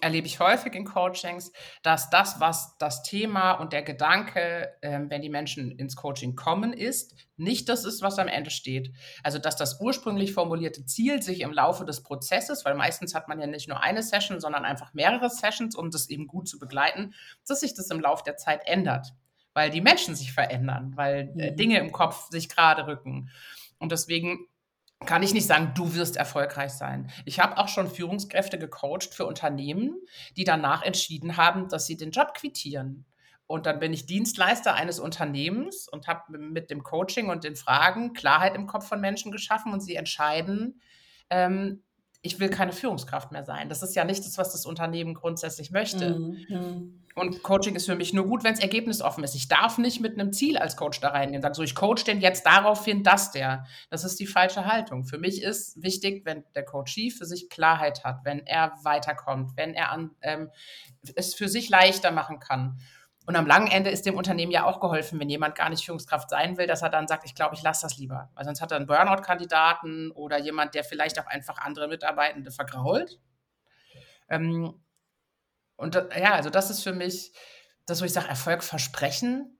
erlebe 0.00 0.26
ich 0.26 0.40
häufig 0.40 0.74
in 0.74 0.84
Coachings, 0.84 1.52
dass 1.82 2.10
das, 2.10 2.40
was 2.40 2.76
das 2.78 3.02
Thema 3.02 3.52
und 3.52 3.72
der 3.72 3.82
Gedanke, 3.82 4.74
äh, 4.80 5.00
wenn 5.08 5.22
die 5.22 5.28
Menschen 5.28 5.70
ins 5.70 5.94
Coaching 5.94 6.34
kommen, 6.34 6.72
ist, 6.72 7.14
nicht 7.36 7.68
das 7.68 7.84
ist, 7.84 8.02
was 8.02 8.18
am 8.18 8.28
Ende 8.28 8.50
steht. 8.50 8.92
Also, 9.22 9.38
dass 9.38 9.56
das 9.56 9.80
ursprünglich 9.80 10.34
formulierte 10.34 10.84
Ziel 10.86 11.22
sich 11.22 11.40
im 11.40 11.52
Laufe 11.52 11.84
des 11.84 12.02
Prozesses, 12.02 12.64
weil 12.64 12.74
meistens 12.74 13.14
hat 13.14 13.28
man 13.28 13.40
ja 13.40 13.46
nicht 13.46 13.68
nur 13.68 13.80
eine 13.80 14.02
Session, 14.02 14.40
sondern 14.40 14.64
einfach 14.64 14.92
mehrere 14.92 15.30
Sessions, 15.30 15.76
um 15.76 15.90
das 15.90 16.10
eben 16.10 16.26
gut 16.26 16.48
zu 16.48 16.58
begleiten, 16.58 17.14
dass 17.46 17.60
sich 17.60 17.74
das 17.74 17.90
im 17.90 18.00
Laufe 18.00 18.24
der 18.24 18.36
Zeit 18.36 18.62
ändert, 18.66 19.14
weil 19.54 19.70
die 19.70 19.80
Menschen 19.80 20.16
sich 20.16 20.32
verändern, 20.32 20.92
weil 20.96 21.32
äh, 21.38 21.52
mhm. 21.52 21.56
Dinge 21.56 21.78
im 21.78 21.92
Kopf 21.92 22.28
sich 22.30 22.48
gerade 22.48 22.86
rücken. 22.88 23.30
Und 23.78 23.92
deswegen 23.92 24.46
kann 25.06 25.22
ich 25.22 25.32
nicht 25.32 25.46
sagen, 25.46 25.72
du 25.74 25.94
wirst 25.94 26.16
erfolgreich 26.16 26.72
sein. 26.72 27.10
Ich 27.24 27.40
habe 27.40 27.58
auch 27.58 27.68
schon 27.68 27.90
Führungskräfte 27.90 28.58
gecoacht 28.58 29.14
für 29.14 29.26
Unternehmen, 29.26 29.96
die 30.36 30.44
danach 30.44 30.82
entschieden 30.82 31.36
haben, 31.36 31.68
dass 31.68 31.86
sie 31.86 31.96
den 31.96 32.10
Job 32.10 32.34
quittieren. 32.34 33.06
Und 33.46 33.66
dann 33.66 33.80
bin 33.80 33.92
ich 33.92 34.06
Dienstleister 34.06 34.74
eines 34.74 35.00
Unternehmens 35.00 35.88
und 35.88 36.06
habe 36.06 36.38
mit 36.38 36.70
dem 36.70 36.84
Coaching 36.84 37.30
und 37.30 37.42
den 37.42 37.56
Fragen 37.56 38.12
Klarheit 38.12 38.54
im 38.54 38.66
Kopf 38.68 38.86
von 38.86 39.00
Menschen 39.00 39.32
geschaffen 39.32 39.72
und 39.72 39.80
sie 39.80 39.96
entscheiden, 39.96 40.80
ähm, 41.30 41.82
ich 42.22 42.38
will 42.38 42.50
keine 42.50 42.72
Führungskraft 42.72 43.32
mehr 43.32 43.44
sein. 43.44 43.68
Das 43.68 43.82
ist 43.82 43.94
ja 43.94 44.04
nicht 44.04 44.24
das, 44.26 44.36
was 44.36 44.52
das 44.52 44.66
Unternehmen 44.66 45.14
grundsätzlich 45.14 45.70
möchte. 45.70 46.18
Mhm. 46.18 47.00
Und 47.14 47.42
Coaching 47.42 47.74
ist 47.74 47.86
für 47.86 47.96
mich 47.96 48.12
nur 48.12 48.26
gut, 48.26 48.44
wenn 48.44 48.52
es 48.52 48.60
ergebnisoffen 48.60 49.24
ist. 49.24 49.34
Ich 49.34 49.48
darf 49.48 49.78
nicht 49.78 50.00
mit 50.00 50.18
einem 50.18 50.32
Ziel 50.32 50.58
als 50.58 50.76
Coach 50.76 51.00
da 51.00 51.08
reingehen 51.08 51.36
und 51.36 51.42
sagen, 51.42 51.54
so, 51.54 51.62
ich 51.62 51.74
coach 51.74 52.04
den 52.04 52.20
jetzt 52.20 52.46
darauf 52.46 52.84
hin, 52.84 53.02
dass 53.02 53.32
der. 53.32 53.66
Das 53.88 54.04
ist 54.04 54.20
die 54.20 54.26
falsche 54.26 54.66
Haltung. 54.66 55.04
Für 55.04 55.18
mich 55.18 55.42
ist 55.42 55.82
wichtig, 55.82 56.24
wenn 56.24 56.44
der 56.54 56.64
Coachie 56.64 57.10
für 57.10 57.24
sich 57.24 57.48
Klarheit 57.48 58.04
hat, 58.04 58.20
wenn 58.24 58.46
er 58.46 58.74
weiterkommt, 58.82 59.56
wenn 59.56 59.74
er 59.74 59.90
an, 59.90 60.10
ähm, 60.20 60.50
es 61.14 61.34
für 61.34 61.48
sich 61.48 61.68
leichter 61.68 62.10
machen 62.10 62.38
kann. 62.38 62.78
Und 63.30 63.36
am 63.36 63.46
langen 63.46 63.68
Ende 63.68 63.90
ist 63.90 64.06
dem 64.06 64.16
Unternehmen 64.16 64.50
ja 64.50 64.64
auch 64.64 64.80
geholfen, 64.80 65.20
wenn 65.20 65.30
jemand 65.30 65.54
gar 65.54 65.70
nicht 65.70 65.84
Führungskraft 65.84 66.28
sein 66.30 66.58
will, 66.58 66.66
dass 66.66 66.82
er 66.82 66.88
dann 66.88 67.06
sagt, 67.06 67.24
ich 67.24 67.36
glaube, 67.36 67.54
ich 67.54 67.62
lasse 67.62 67.82
das 67.82 67.96
lieber. 67.96 68.28
Weil 68.34 68.44
sonst 68.44 68.60
hat 68.60 68.72
er 68.72 68.76
einen 68.76 68.88
Burnout-Kandidaten 68.88 70.10
oder 70.10 70.36
jemand, 70.40 70.74
der 70.74 70.82
vielleicht 70.82 71.16
auch 71.20 71.26
einfach 71.26 71.58
andere 71.58 71.86
Mitarbeitende 71.86 72.50
vergrault. 72.50 73.20
Ähm, 74.28 74.74
und 75.76 75.94
das, 75.94 76.06
ja, 76.18 76.34
also 76.34 76.50
das 76.50 76.70
ist 76.70 76.82
für 76.82 76.92
mich 76.92 77.32
das, 77.86 78.00
wo 78.00 78.04
ich 78.04 78.12
sage, 78.12 78.26
Erfolg 78.26 78.64
versprechen, 78.64 79.56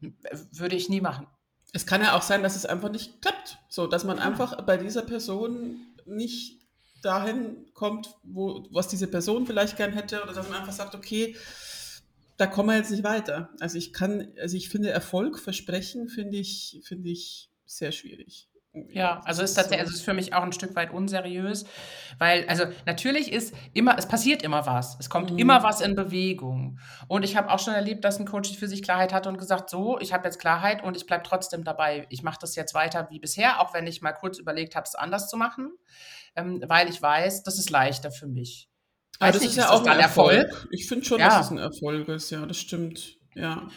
würde 0.00 0.76
ich 0.76 0.88
nie 0.88 1.02
machen. 1.02 1.26
Es 1.74 1.84
kann 1.84 2.00
ja 2.00 2.16
auch 2.16 2.22
sein, 2.22 2.42
dass 2.42 2.56
es 2.56 2.64
einfach 2.64 2.88
nicht 2.88 3.20
klappt. 3.20 3.58
So, 3.68 3.86
dass 3.86 4.04
man 4.04 4.18
einfach 4.18 4.62
bei 4.62 4.78
dieser 4.78 5.02
Person 5.02 5.94
nicht 6.06 6.66
dahin 7.02 7.66
kommt, 7.74 8.16
wo, 8.22 8.66
was 8.70 8.88
diese 8.88 9.08
Person 9.08 9.46
vielleicht 9.46 9.76
gern 9.76 9.92
hätte, 9.92 10.22
oder 10.22 10.32
dass 10.32 10.48
man 10.48 10.58
einfach 10.58 10.72
sagt, 10.72 10.94
okay, 10.94 11.36
da 12.36 12.46
kommen 12.46 12.70
wir 12.70 12.76
jetzt 12.76 12.90
nicht 12.90 13.04
weiter. 13.04 13.50
Also 13.60 13.78
ich 13.78 13.92
kann, 13.92 14.32
also 14.40 14.56
ich 14.56 14.68
finde 14.68 14.90
Erfolg 14.90 15.38
versprechen, 15.38 16.08
finde 16.08 16.36
ich, 16.36 16.80
finde 16.84 17.10
ich 17.10 17.50
sehr 17.64 17.92
schwierig. 17.92 18.48
Ja, 18.90 19.22
also 19.24 19.42
ist 19.42 19.56
das, 19.56 19.72
also 19.72 19.94
ist 19.94 20.02
für 20.02 20.12
mich 20.12 20.34
auch 20.34 20.42
ein 20.42 20.52
Stück 20.52 20.76
weit 20.76 20.92
unseriös, 20.92 21.64
weil, 22.18 22.46
also 22.46 22.64
natürlich 22.84 23.32
ist 23.32 23.54
immer, 23.72 23.96
es 23.98 24.06
passiert 24.06 24.42
immer 24.42 24.66
was. 24.66 24.98
Es 25.00 25.08
kommt 25.08 25.32
mhm. 25.32 25.38
immer 25.38 25.62
was 25.62 25.80
in 25.80 25.94
Bewegung. 25.94 26.78
Und 27.08 27.24
ich 27.24 27.36
habe 27.36 27.50
auch 27.50 27.58
schon 27.58 27.72
erlebt, 27.72 28.04
dass 28.04 28.18
ein 28.18 28.26
Coach 28.26 28.56
für 28.56 28.68
sich 28.68 28.82
Klarheit 28.82 29.14
hatte 29.14 29.30
und 29.30 29.38
gesagt, 29.38 29.70
so, 29.70 29.98
ich 29.98 30.12
habe 30.12 30.24
jetzt 30.24 30.38
Klarheit 30.38 30.84
und 30.84 30.96
ich 30.96 31.06
bleibe 31.06 31.24
trotzdem 31.24 31.64
dabei. 31.64 32.06
Ich 32.10 32.22
mache 32.22 32.38
das 32.40 32.54
jetzt 32.54 32.74
weiter 32.74 33.08
wie 33.10 33.18
bisher, 33.18 33.60
auch 33.60 33.72
wenn 33.72 33.86
ich 33.86 34.02
mal 34.02 34.12
kurz 34.12 34.38
überlegt 34.38 34.76
habe, 34.76 34.84
es 34.84 34.94
anders 34.94 35.30
zu 35.30 35.38
machen, 35.38 35.72
ähm, 36.34 36.62
weil 36.66 36.90
ich 36.90 37.00
weiß, 37.00 37.44
das 37.44 37.58
ist 37.58 37.70
leichter 37.70 38.10
für 38.10 38.26
mich. 38.26 38.68
Aber 39.18 39.32
das 39.32 39.40
nicht, 39.42 39.50
ist 39.50 39.56
ja 39.56 39.64
ist 39.64 39.70
auch 39.70 39.86
ein 39.86 39.98
Erfolg. 39.98 40.34
Erfolg. 40.34 40.68
Ich 40.70 40.88
finde 40.88 41.04
schon, 41.04 41.20
ja. 41.20 41.28
dass 41.28 41.46
es 41.46 41.52
ein 41.52 41.58
Erfolg 41.58 42.08
ist, 42.08 42.30
ja, 42.30 42.44
das 42.44 42.58
stimmt. 42.58 43.16
Ja. 43.34 43.68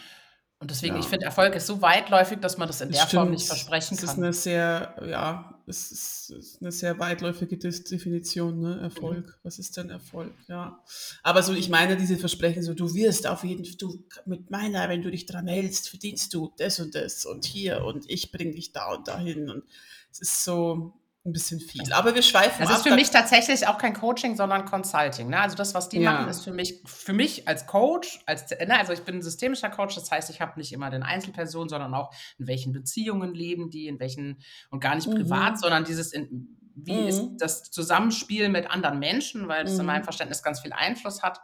Und 0.62 0.70
deswegen, 0.70 0.96
ja. 0.96 1.00
ich 1.00 1.06
finde, 1.06 1.24
Erfolg 1.24 1.54
ist 1.54 1.66
so 1.66 1.80
weitläufig, 1.80 2.38
dass 2.40 2.58
man 2.58 2.68
das 2.68 2.82
in 2.82 2.90
der 2.90 2.98
Stimmt. 2.98 3.12
Form 3.12 3.30
nicht 3.30 3.46
versprechen 3.46 3.96
kann. 3.96 4.04
Es 4.04 4.10
ist 4.12 4.18
eine 4.18 4.32
sehr, 4.34 4.94
ja, 5.08 5.58
es 5.66 5.90
ist 5.90 6.58
eine 6.60 6.70
sehr 6.70 6.98
weitläufige 6.98 7.56
Definition, 7.56 8.60
ne? 8.60 8.78
Erfolg. 8.82 9.26
Mhm. 9.26 9.32
Was 9.42 9.58
ist 9.58 9.78
denn 9.78 9.88
Erfolg? 9.88 10.34
Ja. 10.48 10.84
Aber 11.22 11.42
so, 11.42 11.54
ich 11.54 11.70
meine, 11.70 11.96
diese 11.96 12.18
Versprechen, 12.18 12.62
so, 12.62 12.74
du 12.74 12.92
wirst 12.92 13.26
auf 13.26 13.42
jeden 13.42 13.64
Fall, 13.64 13.76
du, 13.78 14.04
mit 14.26 14.50
meiner, 14.50 14.86
wenn 14.90 15.00
du 15.00 15.10
dich 15.10 15.24
dran 15.24 15.46
hältst, 15.46 15.88
verdienst 15.88 16.34
du 16.34 16.52
das 16.58 16.78
und 16.78 16.94
das 16.94 17.24
und 17.24 17.46
hier 17.46 17.82
und 17.82 18.04
ich 18.10 18.30
bringe 18.30 18.52
dich 18.52 18.72
da 18.72 18.92
und 18.92 19.08
dahin. 19.08 19.48
Und 19.48 19.64
es 20.12 20.20
ist 20.20 20.44
so, 20.44 20.92
ein 21.24 21.32
bisschen 21.32 21.60
viel. 21.60 21.92
Aber 21.92 22.14
wir 22.14 22.22
schweifen 22.22 22.60
Das 22.60 22.70
ab. 22.70 22.76
ist 22.78 22.82
für 22.88 22.94
mich 22.94 23.10
tatsächlich 23.10 23.66
auch 23.66 23.76
kein 23.76 23.92
Coaching, 23.92 24.36
sondern 24.36 24.64
Consulting. 24.64 25.28
Ne? 25.28 25.38
Also 25.38 25.54
das, 25.54 25.74
was 25.74 25.90
die 25.90 26.00
ja. 26.00 26.12
machen, 26.12 26.28
ist 26.28 26.42
für 26.42 26.52
mich, 26.52 26.82
für 26.86 27.12
mich 27.12 27.46
als 27.46 27.66
Coach, 27.66 28.20
als, 28.24 28.48
ne, 28.50 28.78
also 28.78 28.94
ich 28.94 29.02
bin 29.02 29.16
ein 29.16 29.22
systemischer 29.22 29.68
Coach, 29.68 29.94
das 29.96 30.10
heißt, 30.10 30.30
ich 30.30 30.40
habe 30.40 30.58
nicht 30.58 30.72
immer 30.72 30.88
den 30.88 31.02
Einzelpersonen, 31.02 31.68
sondern 31.68 31.92
auch 31.92 32.10
in 32.38 32.46
welchen 32.46 32.72
Beziehungen 32.72 33.34
leben 33.34 33.68
die, 33.68 33.86
in 33.86 34.00
welchen, 34.00 34.40
und 34.70 34.80
gar 34.80 34.94
nicht 34.94 35.08
mhm. 35.08 35.16
privat, 35.16 35.60
sondern 35.60 35.84
dieses, 35.84 36.12
in, 36.12 36.56
wie 36.74 36.94
mhm. 36.94 37.08
ist 37.08 37.28
das 37.38 37.64
Zusammenspiel 37.64 38.48
mit 38.48 38.70
anderen 38.70 38.98
Menschen, 38.98 39.46
weil 39.46 39.64
das 39.64 39.74
mhm. 39.74 39.80
in 39.80 39.86
meinem 39.86 40.04
Verständnis 40.04 40.42
ganz 40.42 40.60
viel 40.60 40.72
Einfluss 40.72 41.22
hat. 41.22 41.40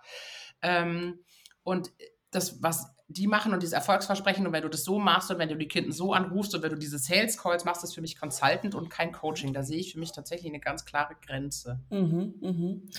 Ähm, 0.62 1.20
und 1.62 1.90
das, 2.30 2.62
was 2.62 2.95
die 3.08 3.26
machen 3.26 3.52
und 3.52 3.62
dieses 3.62 3.72
Erfolgsversprechen 3.72 4.46
und 4.46 4.52
wenn 4.52 4.62
du 4.62 4.68
das 4.68 4.84
so 4.84 4.98
machst 4.98 5.30
und 5.30 5.38
wenn 5.38 5.48
du 5.48 5.56
die 5.56 5.68
Kinder 5.68 5.92
so 5.92 6.12
anrufst 6.12 6.54
und 6.54 6.62
wenn 6.62 6.70
du 6.70 6.76
diese 6.76 6.98
Sales 6.98 7.38
Calls 7.38 7.64
machst, 7.64 7.84
ist 7.84 7.94
für 7.94 8.00
mich 8.00 8.18
Consultant 8.18 8.74
und 8.74 8.90
kein 8.90 9.12
Coaching. 9.12 9.52
Da 9.52 9.62
sehe 9.62 9.78
ich 9.78 9.92
für 9.92 10.00
mich 10.00 10.12
tatsächlich 10.12 10.50
eine 10.50 10.60
ganz 10.60 10.84
klare 10.84 11.14
Grenze. 11.24 11.80
Mhm, 11.90 12.34
mhm. 12.40 12.90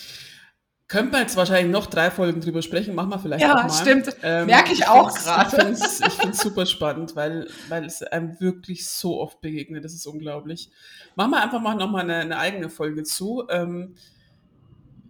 Könnte 0.88 1.12
man 1.12 1.22
jetzt 1.22 1.36
wahrscheinlich 1.36 1.70
noch 1.70 1.88
drei 1.88 2.10
Folgen 2.10 2.40
drüber 2.40 2.62
sprechen, 2.62 2.96
machen 2.96 3.10
wir 3.10 3.20
vielleicht 3.20 3.42
ja, 3.42 3.52
auch 3.52 3.64
mal. 3.64 3.68
Ja, 3.68 3.74
stimmt. 3.74 4.16
Ähm, 4.24 4.46
Merke 4.46 4.72
ich, 4.72 4.80
ich 4.80 4.88
auch 4.88 5.14
gerade. 5.14 5.72
Ich 5.72 6.14
finde 6.14 6.30
es 6.30 6.40
super 6.40 6.66
spannend, 6.66 7.14
weil, 7.18 7.50
weil 7.68 7.84
es 7.84 8.02
einem 8.04 8.40
wirklich 8.40 8.88
so 8.88 9.20
oft 9.20 9.42
begegnet. 9.42 9.84
Das 9.84 9.94
ist 9.94 10.06
unglaublich. 10.06 10.72
Machen 11.16 11.32
wir 11.32 11.44
einfach 11.44 11.60
mal 11.60 11.76
nochmal 11.76 12.04
eine, 12.04 12.16
eine 12.16 12.38
eigene 12.38 12.70
Folge 12.70 13.04
zu. 13.04 13.44
Ähm, 13.50 13.96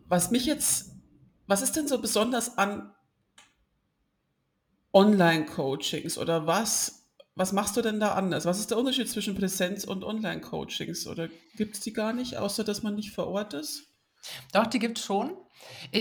was 0.08 0.32
mich 0.32 0.48
jetzt, 0.48 0.96
was 1.46 1.62
ist 1.62 1.76
denn 1.76 1.88
so 1.88 2.02
besonders 2.02 2.58
an 2.58 2.92
Online-Coachings 4.98 6.18
oder 6.18 6.48
was, 6.48 7.08
was 7.36 7.54
machst 7.54 7.78
du 7.78 7.84
denn 7.84 8.00
da 8.00 8.16
anders? 8.16 8.46
Was 8.46 8.60
ist 8.60 8.72
der 8.72 8.80
Unterschied 8.80 9.08
zwischen 9.08 9.36
Präsenz- 9.36 9.86
und 9.86 10.04
Online-Coachings? 10.04 11.06
Oder 11.06 11.30
gibt 11.56 11.76
es 11.76 11.82
die 11.82 11.94
gar 11.94 12.14
nicht, 12.14 12.38
außer 12.38 12.64
dass 12.64 12.82
man 12.82 12.96
nicht 12.96 13.12
vor 13.12 13.28
Ort 13.28 13.54
ist? 13.54 13.94
Doch, 14.54 14.68
die 14.68 14.80
gibt 14.80 14.98
es 14.98 15.06
schon. 15.06 15.38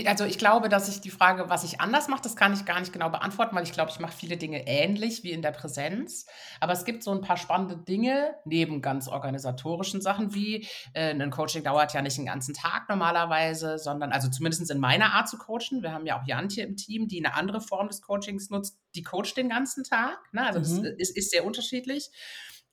Also 0.05 0.25
ich 0.25 0.37
glaube, 0.37 0.69
dass 0.69 0.89
ich 0.89 1.01
die 1.01 1.09
Frage, 1.09 1.49
was 1.49 1.63
ich 1.63 1.81
anders 1.81 2.07
mache, 2.07 2.21
das 2.21 2.35
kann 2.35 2.53
ich 2.53 2.65
gar 2.65 2.79
nicht 2.79 2.93
genau 2.93 3.09
beantworten, 3.09 3.55
weil 3.55 3.63
ich 3.63 3.71
glaube, 3.71 3.91
ich 3.91 3.99
mache 3.99 4.15
viele 4.15 4.37
Dinge 4.37 4.67
ähnlich 4.67 5.23
wie 5.23 5.31
in 5.31 5.41
der 5.41 5.51
Präsenz. 5.51 6.25
Aber 6.59 6.73
es 6.73 6.85
gibt 6.85 7.03
so 7.03 7.11
ein 7.11 7.21
paar 7.21 7.37
spannende 7.37 7.77
Dinge 7.77 8.35
neben 8.45 8.81
ganz 8.81 9.07
organisatorischen 9.07 10.01
Sachen 10.01 10.33
wie 10.33 10.67
äh, 10.93 11.11
ein 11.11 11.31
Coaching 11.31 11.63
dauert 11.63 11.93
ja 11.93 12.01
nicht 12.01 12.17
den 12.17 12.25
ganzen 12.25 12.53
Tag 12.53 12.89
normalerweise, 12.89 13.77
sondern 13.77 14.11
also 14.11 14.29
zumindest 14.29 14.69
in 14.69 14.79
meiner 14.79 15.13
Art 15.13 15.29
zu 15.29 15.37
coachen. 15.37 15.81
Wir 15.81 15.91
haben 15.91 16.05
ja 16.05 16.19
auch 16.19 16.27
Jantje 16.27 16.63
im 16.63 16.75
Team, 16.75 17.07
die 17.07 17.23
eine 17.23 17.35
andere 17.35 17.61
Form 17.61 17.87
des 17.87 18.01
Coachings 18.01 18.49
nutzt. 18.49 18.77
Die 18.95 19.03
coacht 19.03 19.37
den 19.37 19.49
ganzen 19.49 19.83
Tag. 19.83 20.17
Ne? 20.33 20.45
Also 20.45 20.59
mhm. 20.59 20.83
das 20.83 20.93
ist, 20.97 21.17
ist 21.17 21.31
sehr 21.31 21.45
unterschiedlich. 21.45 22.09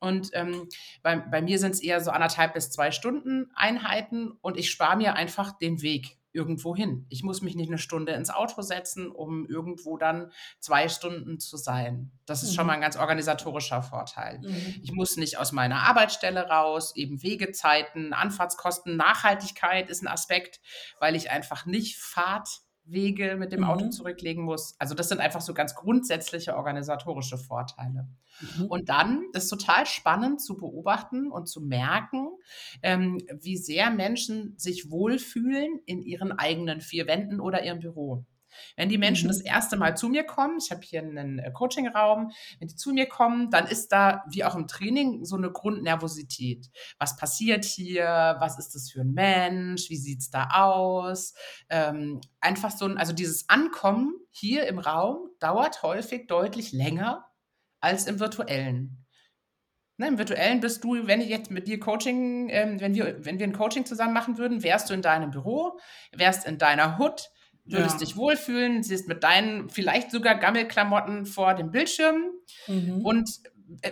Und 0.04 0.30
ähm, 0.34 0.68
bei, 1.02 1.16
bei 1.16 1.40
mir 1.40 1.58
sind 1.58 1.72
es 1.72 1.82
eher 1.82 2.00
so 2.00 2.10
anderthalb 2.10 2.52
bis 2.52 2.70
zwei 2.70 2.90
Stunden 2.90 3.50
Einheiten 3.54 4.32
und 4.42 4.58
ich 4.58 4.70
spare 4.70 4.96
mir 4.96 5.14
einfach 5.14 5.56
den 5.56 5.80
Weg 5.80 6.18
irgendwo 6.34 6.74
hin. 6.74 7.06
Ich 7.08 7.22
muss 7.22 7.40
mich 7.40 7.54
nicht 7.54 7.68
eine 7.68 7.78
Stunde 7.78 8.12
ins 8.12 8.28
Auto 8.28 8.60
setzen, 8.60 9.10
um 9.10 9.46
irgendwo 9.46 9.96
dann 9.96 10.32
zwei 10.58 10.88
Stunden 10.88 11.38
zu 11.38 11.56
sein. 11.56 12.10
Das 12.26 12.42
ist 12.42 12.50
mhm. 12.50 12.54
schon 12.54 12.66
mal 12.66 12.72
ein 12.74 12.80
ganz 12.80 12.96
organisatorischer 12.96 13.82
Vorteil. 13.82 14.40
Mhm. 14.40 14.80
Ich 14.82 14.92
muss 14.92 15.16
nicht 15.16 15.38
aus 15.38 15.52
meiner 15.52 15.82
Arbeitsstelle 15.88 16.48
raus, 16.48 16.94
eben 16.96 17.22
Wegezeiten, 17.22 18.12
Anfahrtskosten, 18.12 18.96
Nachhaltigkeit 18.96 19.88
ist 19.88 20.02
ein 20.02 20.08
Aspekt, 20.08 20.60
weil 20.98 21.14
ich 21.14 21.30
einfach 21.30 21.66
nicht 21.66 21.96
Fahrt 21.96 22.63
Wege 22.84 23.36
mit 23.36 23.52
dem 23.52 23.60
mhm. 23.60 23.66
Auto 23.66 23.88
zurücklegen 23.88 24.44
muss. 24.44 24.74
Also 24.78 24.94
das 24.94 25.08
sind 25.08 25.20
einfach 25.20 25.40
so 25.40 25.54
ganz 25.54 25.74
grundsätzliche 25.74 26.56
organisatorische 26.56 27.38
Vorteile. 27.38 28.08
Mhm. 28.40 28.66
Und 28.66 28.88
dann 28.88 29.24
ist 29.32 29.48
total 29.48 29.86
spannend 29.86 30.40
zu 30.40 30.56
beobachten 30.56 31.30
und 31.30 31.48
zu 31.48 31.60
merken, 31.60 32.28
ähm, 32.82 33.20
wie 33.40 33.56
sehr 33.56 33.90
Menschen 33.90 34.54
sich 34.58 34.90
wohlfühlen 34.90 35.80
in 35.86 36.02
ihren 36.02 36.32
eigenen 36.32 36.80
vier 36.80 37.06
Wänden 37.06 37.40
oder 37.40 37.64
ihrem 37.64 37.80
Büro. 37.80 38.24
Wenn 38.76 38.88
die 38.88 38.98
Menschen 38.98 39.26
mhm. 39.26 39.32
das 39.32 39.40
erste 39.40 39.76
Mal 39.76 39.96
zu 39.96 40.08
mir 40.08 40.24
kommen, 40.24 40.58
ich 40.62 40.70
habe 40.70 40.82
hier 40.82 41.02
einen 41.02 41.38
äh, 41.38 41.50
Coachingraum, 41.52 42.30
wenn 42.58 42.68
die 42.68 42.76
zu 42.76 42.92
mir 42.92 43.06
kommen, 43.06 43.50
dann 43.50 43.66
ist 43.66 43.92
da, 43.92 44.24
wie 44.28 44.44
auch 44.44 44.54
im 44.54 44.66
Training, 44.66 45.24
so 45.24 45.36
eine 45.36 45.50
Grundnervosität. 45.50 46.70
Was 46.98 47.16
passiert 47.16 47.64
hier? 47.64 48.36
Was 48.38 48.58
ist 48.58 48.74
das 48.74 48.90
für 48.90 49.02
ein 49.02 49.12
Mensch? 49.12 49.90
Wie 49.90 49.96
sieht 49.96 50.20
es 50.20 50.30
da 50.30 50.48
aus? 50.52 51.34
Ähm, 51.68 52.20
einfach 52.40 52.70
so 52.70 52.84
ein, 52.84 52.98
also 52.98 53.12
dieses 53.12 53.48
Ankommen 53.48 54.14
hier 54.30 54.66
im 54.66 54.78
Raum 54.78 55.28
dauert 55.40 55.82
häufig 55.82 56.26
deutlich 56.26 56.72
länger 56.72 57.26
als 57.80 58.06
im 58.06 58.18
virtuellen. 58.18 59.04
Ne, 59.96 60.08
Im 60.08 60.18
virtuellen 60.18 60.58
bist 60.58 60.82
du, 60.82 61.06
wenn 61.06 61.20
ich 61.20 61.28
jetzt 61.28 61.52
mit 61.52 61.68
dir 61.68 61.78
Coaching, 61.78 62.48
ähm, 62.50 62.80
wenn 62.80 62.96
wir, 62.96 63.24
wenn 63.24 63.38
wir 63.38 63.46
ein 63.46 63.52
Coaching 63.52 63.86
zusammen 63.86 64.12
machen 64.12 64.38
würden, 64.38 64.64
wärst 64.64 64.90
du 64.90 64.94
in 64.94 65.02
deinem 65.02 65.30
Büro, 65.30 65.78
wärst 66.10 66.48
in 66.48 66.58
deiner 66.58 66.98
Hut, 66.98 67.30
würdest 67.64 68.00
ja. 68.00 68.06
dich 68.06 68.16
wohlfühlen, 68.16 68.82
siehst 68.82 69.08
mit 69.08 69.24
deinen 69.24 69.70
vielleicht 69.70 70.10
sogar 70.10 70.36
Gammelklamotten 70.36 71.26
vor 71.26 71.54
dem 71.54 71.70
Bildschirm 71.70 72.32
mhm. 72.66 73.04
und 73.04 73.30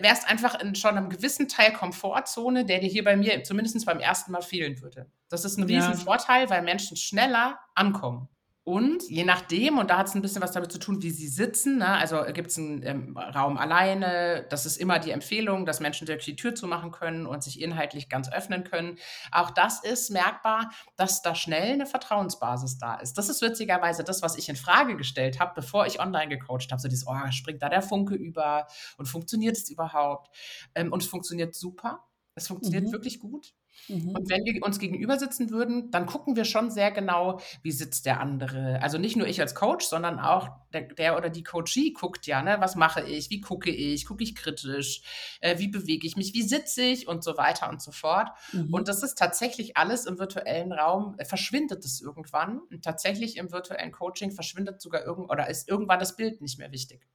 wärst 0.01 0.29
einfach 0.29 0.61
in 0.61 0.75
schon 0.75 0.97
einem 0.97 1.09
gewissen 1.09 1.49
Teil 1.49 1.73
Komfortzone, 1.73 2.65
der 2.65 2.81
dir 2.81 2.89
hier 2.89 3.05
bei 3.05 3.17
mir 3.17 3.43
zumindest 3.45 3.85
beim 3.87 4.01
ersten 4.01 4.33
Mal 4.33 4.43
fehlen 4.43 4.81
würde. 4.83 5.11
Das 5.29 5.45
ist 5.45 5.59
ein 5.59 5.69
ja. 5.69 5.79
Riesenvorteil, 5.79 6.51
weil 6.51 6.63
Menschen 6.63 6.97
schneller 6.97 7.59
ankommen. 7.75 8.29
Und 8.65 9.03
je 9.09 9.25
nachdem, 9.25 9.79
und 9.79 9.91
da 9.91 9.99
hat 9.99 10.07
es 10.07 10.15
ein 10.15 10.23
bisschen 10.23 10.41
was 10.41 10.53
damit 10.53 10.71
zu 10.71 10.79
tun, 10.79 11.03
wie 11.03 11.11
sie 11.11 11.27
sitzen, 11.27 11.79
ne? 11.79 11.89
also 11.89 12.23
gibt 12.33 12.53
es 12.53 12.59
einen 12.59 12.83
ähm, 12.85 13.17
Raum 13.17 13.59
alleine, 13.59 14.47
das 14.51 14.67
ist 14.67 14.77
immer 14.77 15.01
die 15.01 15.11
Empfehlung, 15.11 15.67
dass 15.67 15.81
Menschen 15.81 16.07
wirklich 16.07 16.27
die 16.27 16.37
Tür 16.37 16.55
zumachen 16.55 16.93
können 16.93 17.27
und 17.27 17.43
sich 17.43 17.61
inhaltlich 17.61 18.09
ganz 18.09 18.31
öffnen 18.31 18.63
können. 18.63 18.99
Auch 19.33 19.51
das 19.51 19.83
ist 19.83 20.11
merkbar, 20.11 20.71
dass 20.95 21.23
da 21.23 21.35
schnell 21.35 21.73
eine 21.73 21.87
Vertrauensbasis 21.87 22.79
da 22.79 22.95
ist. 22.95 23.19
Das 23.19 23.29
ist 23.29 23.43
witzigerweise 23.43 24.05
das, 24.05 24.23
was 24.23 24.37
ich 24.37 24.49
in 24.49 24.55
Frage 24.55 24.97
gestellt 24.97 25.41
habe, 25.41 25.55
bevor 25.57 25.87
ich 25.87 25.99
online 25.99 26.29
gecoacht 26.29 26.71
habe. 26.71 26.81
So 26.81 26.87
dieses, 26.87 27.09
oh, 27.09 27.17
springt 27.33 27.63
da 27.63 27.69
der 27.69 27.83
Funke 27.83 28.15
über 28.15 28.69
und 28.97 29.07
funktioniert 29.07 29.57
es 29.57 29.71
überhaupt? 29.71 30.33
Ähm, 30.77 30.93
und 30.93 31.03
es 31.03 31.09
funktioniert 31.09 31.57
super. 31.57 32.05
Es 32.37 32.47
funktioniert 32.47 32.85
mhm. 32.85 32.93
wirklich 32.93 33.19
gut. 33.19 33.55
Mhm. 33.89 34.11
Und 34.11 34.31
wenn 34.31 34.45
wir 34.45 34.63
uns 34.63 34.79
gegenüber 34.79 35.19
sitzen 35.19 35.51
würden, 35.51 35.91
dann 35.91 36.07
gucken 36.07 36.37
wir 36.37 36.45
schon 36.45 36.71
sehr 36.71 36.91
genau, 36.91 37.41
wie 37.63 37.73
sitzt 37.73 38.07
der 38.07 38.21
andere. 38.21 38.81
Also 38.83 38.99
nicht 38.99 39.17
nur 39.17 39.27
ich 39.27 39.41
als 39.41 39.55
Coach, 39.55 39.87
sondern 39.87 40.19
auch 40.19 40.49
der, 40.73 40.83
der 40.83 41.17
oder 41.17 41.31
die 41.31 41.43
Coachie 41.43 41.93
guckt 41.93 42.27
ja, 42.27 42.43
ne, 42.43 42.57
was 42.61 42.77
mache 42.77 43.03
ich, 43.03 43.31
wie 43.31 43.41
gucke 43.41 43.71
ich, 43.71 44.07
gucke 44.07 44.23
ich 44.23 44.35
kritisch, 44.35 45.03
äh, 45.41 45.59
wie 45.59 45.69
bewege 45.69 46.07
ich 46.07 46.17
mich, 46.17 46.35
wie 46.35 46.43
sitze 46.43 46.83
ich 46.83 47.09
und 47.09 47.25
so 47.25 47.37
weiter 47.37 47.69
und 47.69 47.83
so 47.83 47.93
fort. 47.93 48.29
Mhm. 48.53 48.73
Und 48.73 48.89
das 48.89 49.03
ist 49.03 49.19
tatsächlich 49.19 49.77
alles 49.77 50.07
im 50.07 50.19
virtuellen 50.19 50.73
Raum, 50.73 51.15
äh, 51.19 51.25
verschwindet 51.25 51.85
es 51.85 52.01
irgendwann. 52.01 52.61
Und 52.71 52.85
tatsächlich 52.85 53.37
im 53.37 53.53
virtuellen 53.53 53.93
Coaching 53.93 54.31
verschwindet 54.31 54.81
sogar 54.81 55.05
irgend 55.05 55.31
oder 55.31 55.49
ist 55.49 55.69
irgendwann 55.69 55.99
das 55.99 56.17
Bild 56.17 56.41
nicht 56.41 56.59
mehr 56.59 56.73
wichtig. 56.73 57.07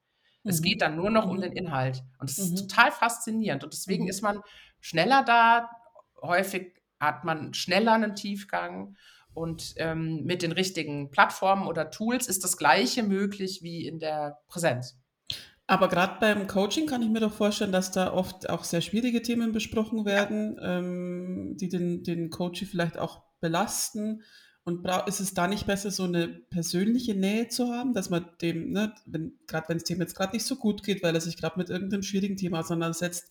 Es 0.43 0.59
mhm. 0.59 0.63
geht 0.63 0.81
dann 0.81 0.95
nur 0.95 1.09
noch 1.09 1.27
um 1.27 1.37
mhm. 1.37 1.41
den 1.41 1.51
Inhalt. 1.53 2.03
Und 2.19 2.29
das 2.29 2.37
ist 2.37 2.51
mhm. 2.51 2.67
total 2.67 2.91
faszinierend. 2.91 3.63
Und 3.63 3.73
deswegen 3.73 4.05
mhm. 4.05 4.09
ist 4.09 4.21
man 4.21 4.41
schneller 4.79 5.23
da, 5.23 5.69
häufig 6.21 6.73
hat 6.99 7.23
man 7.23 7.53
schneller 7.53 7.93
einen 7.93 8.15
Tiefgang 8.15 8.95
und 9.33 9.75
ähm, 9.77 10.23
mit 10.23 10.41
den 10.41 10.51
richtigen 10.51 11.11
Plattformen 11.11 11.67
oder 11.67 11.91
Tools 11.91 12.27
ist 12.27 12.43
das 12.43 12.57
Gleiche 12.57 13.03
möglich 13.03 13.61
wie 13.61 13.85
in 13.85 13.99
der 13.99 14.39
Präsenz. 14.47 14.97
Aber 15.67 15.89
gerade 15.89 16.17
beim 16.21 16.47
Coaching 16.47 16.87
kann 16.87 17.01
ich 17.01 17.09
mir 17.09 17.19
doch 17.19 17.33
vorstellen, 17.33 17.73
dass 17.73 17.91
da 17.91 18.13
oft 18.13 18.49
auch 18.49 18.63
sehr 18.63 18.81
schwierige 18.81 19.21
Themen 19.21 19.51
besprochen 19.51 20.05
werden, 20.05 20.57
ähm, 20.61 21.57
die 21.57 21.67
den, 21.67 22.03
den 22.03 22.29
Coach 22.29 22.65
vielleicht 22.65 22.97
auch 22.97 23.21
belasten. 23.41 24.23
Und 24.63 24.85
ist 25.07 25.19
es 25.19 25.33
da 25.33 25.47
nicht 25.47 25.65
besser, 25.65 25.91
so 25.91 26.03
eine 26.03 26.27
persönliche 26.27 27.15
Nähe 27.15 27.47
zu 27.47 27.71
haben, 27.71 27.93
dass 27.93 28.09
man 28.09 28.25
dem, 28.41 28.71
ne, 28.71 28.93
wenn, 29.05 29.37
gerade 29.45 29.69
wenn 29.69 29.77
es 29.77 29.83
dem 29.83 29.99
jetzt 29.99 30.15
gerade 30.15 30.35
nicht 30.35 30.45
so 30.45 30.55
gut 30.55 30.83
geht, 30.83 31.03
weil 31.03 31.15
er 31.15 31.21
sich 31.21 31.37
gerade 31.37 31.57
mit 31.57 31.69
irgendeinem 31.69 32.03
schwierigen 32.03 32.37
Thema 32.37 32.59
auseinandersetzt, 32.59 33.29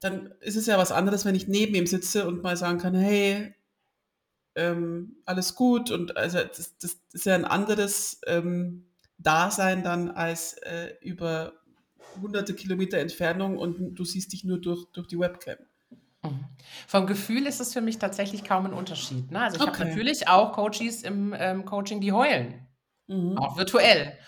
dann 0.00 0.34
ist 0.40 0.56
es 0.56 0.66
ja 0.66 0.78
was 0.78 0.92
anderes, 0.92 1.24
wenn 1.24 1.34
ich 1.34 1.48
neben 1.48 1.74
ihm 1.74 1.86
sitze 1.86 2.26
und 2.26 2.42
mal 2.42 2.56
sagen 2.56 2.78
kann, 2.78 2.94
hey, 2.94 3.54
ähm, 4.54 5.16
alles 5.24 5.54
gut. 5.54 5.90
Und 5.90 6.16
also 6.16 6.38
das, 6.38 6.76
das 6.78 6.98
ist 7.12 7.26
ja 7.26 7.34
ein 7.34 7.44
anderes 7.44 8.20
ähm, 8.26 8.86
Dasein 9.18 9.82
dann 9.82 10.10
als 10.10 10.54
äh, 10.58 10.94
über 11.00 11.52
hunderte 12.20 12.54
Kilometer 12.54 12.98
Entfernung 12.98 13.58
und 13.58 13.94
du 13.94 14.04
siehst 14.04 14.32
dich 14.32 14.44
nur 14.44 14.58
durch, 14.58 14.86
durch 14.92 15.06
die 15.08 15.18
Webcam. 15.18 15.56
Mhm. 16.22 16.44
Vom 16.86 17.06
Gefühl 17.06 17.46
ist 17.46 17.60
es 17.60 17.72
für 17.72 17.80
mich 17.80 17.98
tatsächlich 17.98 18.44
kaum 18.44 18.66
ein 18.66 18.72
Unterschied. 18.72 19.30
Ne? 19.30 19.40
Also 19.40 19.56
ich 19.56 19.62
okay. 19.62 19.80
habe 19.80 19.88
natürlich 19.88 20.28
auch 20.28 20.52
Coaches 20.52 21.02
im 21.02 21.34
ähm, 21.36 21.64
Coaching, 21.64 22.00
die 22.00 22.12
heulen. 22.12 22.66
Mhm. 23.06 23.36
Auch 23.38 23.56
virtuell. 23.56 24.18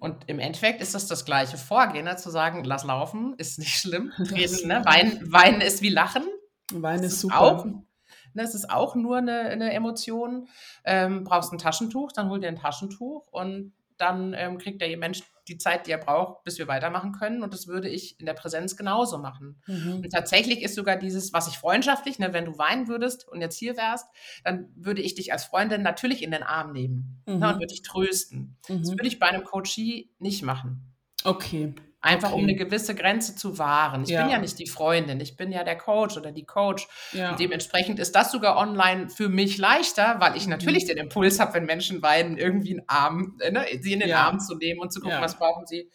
Und 0.00 0.28
im 0.28 0.38
Endeffekt 0.38 0.80
ist 0.80 0.94
das 0.94 1.06
das 1.06 1.24
gleiche 1.24 1.56
Vorgehen, 1.56 2.04
ne? 2.04 2.16
zu 2.16 2.30
sagen, 2.30 2.64
lass 2.64 2.84
laufen, 2.84 3.34
ist 3.38 3.58
nicht 3.58 3.78
schlimm. 3.78 4.12
Reden, 4.18 4.68
ne? 4.68 4.82
Weinen, 4.84 5.32
Weinen 5.32 5.60
ist 5.60 5.82
wie 5.82 5.90
Lachen. 5.90 6.24
Weinen 6.72 7.04
ist, 7.04 7.20
super. 7.20 7.40
Auch, 7.40 7.64
ne, 7.66 8.42
es 8.42 8.54
ist 8.54 8.70
auch 8.70 8.94
nur 8.94 9.18
eine, 9.18 9.40
eine 9.40 9.72
Emotion. 9.72 10.48
Ähm, 10.84 11.24
brauchst 11.24 11.52
ein 11.52 11.58
Taschentuch, 11.58 12.12
dann 12.12 12.30
hol 12.30 12.40
dir 12.40 12.48
ein 12.48 12.56
Taschentuch 12.56 13.26
und 13.30 13.72
dann 13.98 14.34
ähm, 14.34 14.58
kriegt 14.58 14.80
der 14.80 14.96
Mensch 14.96 15.22
die 15.48 15.58
Zeit, 15.58 15.86
die 15.86 15.90
er 15.90 15.98
braucht, 15.98 16.44
bis 16.44 16.58
wir 16.58 16.68
weitermachen 16.68 17.12
können. 17.12 17.42
Und 17.42 17.52
das 17.52 17.66
würde 17.66 17.88
ich 17.88 18.18
in 18.18 18.26
der 18.26 18.34
Präsenz 18.34 18.76
genauso 18.76 19.18
machen. 19.18 19.60
Mhm. 19.66 19.96
Und 19.96 20.10
tatsächlich 20.10 20.62
ist 20.62 20.74
sogar 20.74 20.96
dieses, 20.96 21.32
was 21.32 21.48
ich 21.48 21.58
freundschaftlich, 21.58 22.18
ne, 22.18 22.32
wenn 22.32 22.46
du 22.46 22.58
weinen 22.58 22.88
würdest 22.88 23.28
und 23.28 23.40
jetzt 23.40 23.58
hier 23.58 23.76
wärst, 23.76 24.06
dann 24.42 24.68
würde 24.74 25.02
ich 25.02 25.14
dich 25.14 25.32
als 25.32 25.44
Freundin 25.44 25.82
natürlich 25.82 26.22
in 26.22 26.30
den 26.30 26.42
Arm 26.42 26.72
nehmen 26.72 27.22
ne, 27.26 27.34
mhm. 27.34 27.40
ne, 27.40 27.48
und 27.48 27.54
würde 27.56 27.66
dich 27.66 27.82
trösten. 27.82 28.56
Mhm. 28.68 28.80
Das 28.80 28.90
würde 28.90 29.06
ich 29.06 29.18
bei 29.18 29.26
einem 29.26 29.44
Coachie 29.44 30.10
nicht 30.18 30.42
machen. 30.42 30.94
Okay. 31.24 31.74
Einfach 32.04 32.32
okay. 32.32 32.38
um 32.38 32.42
eine 32.42 32.54
gewisse 32.54 32.94
Grenze 32.94 33.34
zu 33.34 33.56
wahren. 33.58 34.02
Ich 34.02 34.10
ja. 34.10 34.20
bin 34.20 34.30
ja 34.30 34.38
nicht 34.38 34.58
die 34.58 34.66
Freundin, 34.66 35.20
ich 35.20 35.38
bin 35.38 35.50
ja 35.50 35.64
der 35.64 35.78
Coach 35.78 36.18
oder 36.18 36.32
die 36.32 36.44
Coach. 36.44 36.86
Ja. 37.12 37.30
Und 37.30 37.40
dementsprechend 37.40 37.98
ist 37.98 38.14
das 38.14 38.30
sogar 38.30 38.58
online 38.58 39.08
für 39.08 39.30
mich 39.30 39.56
leichter, 39.56 40.16
weil 40.20 40.36
ich 40.36 40.46
natürlich 40.46 40.84
mhm. 40.84 40.88
den 40.88 40.96
Impuls 40.98 41.40
habe, 41.40 41.54
wenn 41.54 41.64
Menschen 41.64 42.02
weinen, 42.02 42.36
irgendwie 42.36 42.72
einen 42.72 42.88
Arm, 42.88 43.38
äh, 43.40 43.50
ne, 43.50 43.64
sie 43.80 43.94
in 43.94 44.00
den 44.00 44.10
ja. 44.10 44.26
Arm 44.26 44.38
zu 44.38 44.54
nehmen 44.54 44.80
und 44.80 44.92
zu 44.92 45.00
gucken, 45.00 45.18
was 45.22 45.38
brauchen 45.38 45.66
sie. 45.66 45.88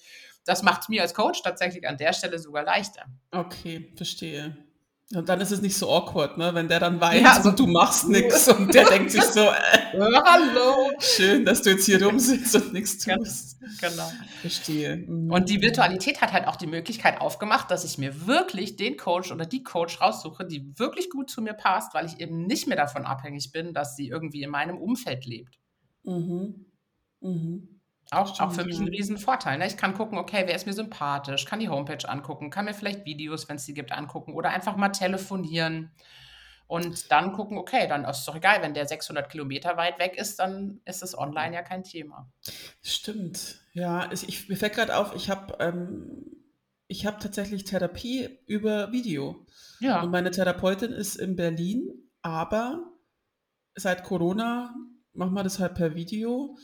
Das 0.45 0.63
macht 0.63 0.81
es 0.81 0.89
mir 0.89 1.03
als 1.03 1.13
Coach 1.13 1.43
tatsächlich 1.43 1.87
an 1.87 1.97
der 1.97 2.11
Stelle 2.11 2.39
sogar 2.39 2.63
leichter. 2.63 3.05
Okay, 3.29 3.91
verstehe. 3.95 4.57
Und 5.15 5.27
dann 5.27 5.41
ist 5.41 5.51
es 5.51 5.59
nicht 5.59 5.75
so 5.75 5.89
awkward, 5.89 6.37
ne? 6.37 6.53
wenn 6.53 6.67
der 6.67 6.79
dann 6.79 7.01
weint 7.01 7.23
ja, 7.23 7.41
und 7.43 7.57
du 7.57 7.65
machst 7.65 8.07
nichts 8.07 8.47
und 8.47 8.71
der 8.71 8.85
denkt 8.85 9.09
sich 9.09 9.23
so, 9.23 9.39
äh, 9.39 9.49
hallo, 10.23 10.91
schön, 10.99 11.43
dass 11.45 11.63
du 11.63 11.71
jetzt 11.71 11.85
hier 11.85 12.03
rumsitzt 12.05 12.55
und 12.55 12.73
nichts 12.73 12.99
tust. 12.99 13.57
Genau. 13.81 14.11
Verstehe. 14.41 14.97
Mhm. 14.97 15.31
Und 15.31 15.49
die 15.49 15.63
Virtualität 15.63 16.21
hat 16.21 16.31
halt 16.31 16.47
auch 16.47 16.57
die 16.57 16.67
Möglichkeit 16.67 17.21
aufgemacht, 17.21 17.71
dass 17.71 17.85
ich 17.85 17.97
mir 17.97 18.27
wirklich 18.27 18.75
den 18.75 18.97
Coach 18.97 19.31
oder 19.31 19.47
die 19.47 19.63
Coach 19.63 19.99
raussuche, 19.99 20.45
die 20.45 20.77
wirklich 20.77 21.09
gut 21.09 21.31
zu 21.31 21.41
mir 21.41 21.53
passt, 21.53 21.95
weil 21.95 22.05
ich 22.05 22.19
eben 22.19 22.45
nicht 22.45 22.67
mehr 22.67 22.77
davon 22.77 23.05
abhängig 23.05 23.51
bin, 23.51 23.73
dass 23.73 23.95
sie 23.95 24.09
irgendwie 24.09 24.43
in 24.43 24.51
meinem 24.51 24.77
Umfeld 24.77 25.25
lebt. 25.25 25.57
Mhm. 26.03 26.65
Mhm. 27.21 27.78
Auch, 28.11 28.39
auch 28.39 28.51
für 28.51 28.65
mich 28.65 28.79
ein 28.79 28.87
Riesenvorteil. 28.87 29.59
Ne? 29.59 29.67
Ich 29.67 29.77
kann 29.77 29.93
gucken, 29.93 30.17
okay, 30.17 30.43
wer 30.47 30.55
ist 30.55 30.65
mir 30.65 30.73
sympathisch, 30.73 31.45
kann 31.45 31.59
die 31.59 31.69
Homepage 31.69 32.09
angucken, 32.09 32.49
kann 32.49 32.65
mir 32.65 32.73
vielleicht 32.73 33.05
Videos, 33.05 33.47
wenn 33.47 33.57
es 33.57 33.65
die 33.65 33.75
gibt, 33.75 33.91
angucken 33.91 34.33
oder 34.33 34.49
einfach 34.49 34.75
mal 34.77 34.89
telefonieren 34.89 35.91
und 36.69 37.11
dann 37.11 37.33
gucken, 37.33 37.57
okay, 37.57 37.87
dann 37.87 38.05
ist 38.05 38.19
es 38.19 38.25
doch 38.25 38.35
egal, 38.35 38.61
wenn 38.61 38.75
der 38.75 38.85
600 38.85 39.27
Kilometer 39.27 39.75
weit 39.75 39.97
weg 39.97 40.15
ist, 40.15 40.37
dann 40.37 40.81
ist 40.85 41.01
es 41.01 41.17
online 41.17 41.55
ja 41.55 41.63
kein 41.63 41.83
Thema. 41.83 42.31
Stimmt, 42.83 43.59
ja. 43.73 44.11
Ich, 44.11 44.49
mir 44.49 44.55
fällt 44.55 44.73
gerade 44.73 44.95
auf, 44.95 45.15
ich 45.15 45.31
habe 45.31 45.55
ähm, 45.59 46.27
hab 46.91 47.19
tatsächlich 47.19 47.63
Therapie 47.63 48.39
über 48.45 48.91
Video. 48.91 49.47
Ja. 49.79 50.03
Und 50.03 50.11
meine 50.11 50.29
Therapeutin 50.29 50.91
ist 50.91 51.15
in 51.15 51.35
Berlin, 51.35 51.91
aber 52.21 52.83
seit 53.73 54.03
Corona 54.03 54.75
machen 55.13 55.33
wir 55.33 55.43
das 55.43 55.57
halt 55.57 55.73
per 55.73 55.95
Video. 55.95 56.55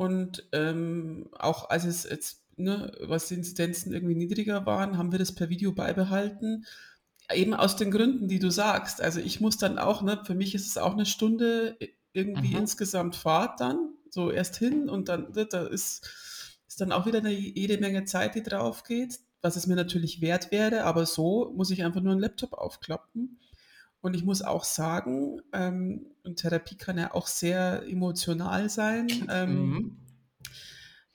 Und 0.00 0.48
ähm, 0.52 1.28
auch 1.38 1.68
als 1.68 1.84
es 1.84 2.04
jetzt, 2.04 2.40
ne, 2.56 2.90
was 3.02 3.28
die 3.28 3.34
Inzidenzen 3.34 3.92
irgendwie 3.92 4.14
niedriger 4.14 4.64
waren, 4.64 4.96
haben 4.96 5.12
wir 5.12 5.18
das 5.18 5.34
per 5.34 5.50
Video 5.50 5.72
beibehalten. 5.72 6.64
Eben 7.30 7.52
aus 7.52 7.76
den 7.76 7.90
Gründen, 7.90 8.26
die 8.26 8.38
du 8.38 8.50
sagst. 8.50 9.02
Also 9.02 9.20
ich 9.20 9.42
muss 9.42 9.58
dann 9.58 9.78
auch, 9.78 10.00
ne, 10.00 10.22
für 10.24 10.34
mich 10.34 10.54
ist 10.54 10.66
es 10.66 10.78
auch 10.78 10.94
eine 10.94 11.04
Stunde 11.04 11.76
irgendwie 12.14 12.48
mhm. 12.48 12.60
insgesamt 12.60 13.14
Fahrt 13.14 13.60
dann, 13.60 13.90
so 14.08 14.30
erst 14.30 14.56
hin 14.56 14.88
und 14.88 15.10
dann, 15.10 15.32
ne, 15.32 15.44
da 15.44 15.66
ist, 15.66 16.08
ist 16.66 16.80
dann 16.80 16.92
auch 16.92 17.04
wieder 17.04 17.18
eine 17.18 17.32
jede 17.32 17.76
Menge 17.76 18.06
Zeit, 18.06 18.34
die 18.34 18.42
drauf 18.42 18.84
geht, 18.84 19.18
was 19.42 19.56
es 19.56 19.66
mir 19.66 19.76
natürlich 19.76 20.22
wert 20.22 20.50
wäre, 20.50 20.84
aber 20.84 21.04
so 21.04 21.52
muss 21.54 21.70
ich 21.70 21.84
einfach 21.84 22.00
nur 22.00 22.12
einen 22.12 22.22
Laptop 22.22 22.54
aufklappen. 22.54 23.38
Und 24.00 24.14
ich 24.14 24.24
muss 24.24 24.42
auch 24.42 24.64
sagen, 24.64 25.40
ähm, 25.52 26.06
und 26.24 26.36
Therapie 26.36 26.76
kann 26.76 26.98
ja 26.98 27.14
auch 27.14 27.26
sehr 27.26 27.82
emotional 27.86 28.68
sein. 28.68 29.08
Ähm, 29.30 29.68
mhm. 29.68 29.96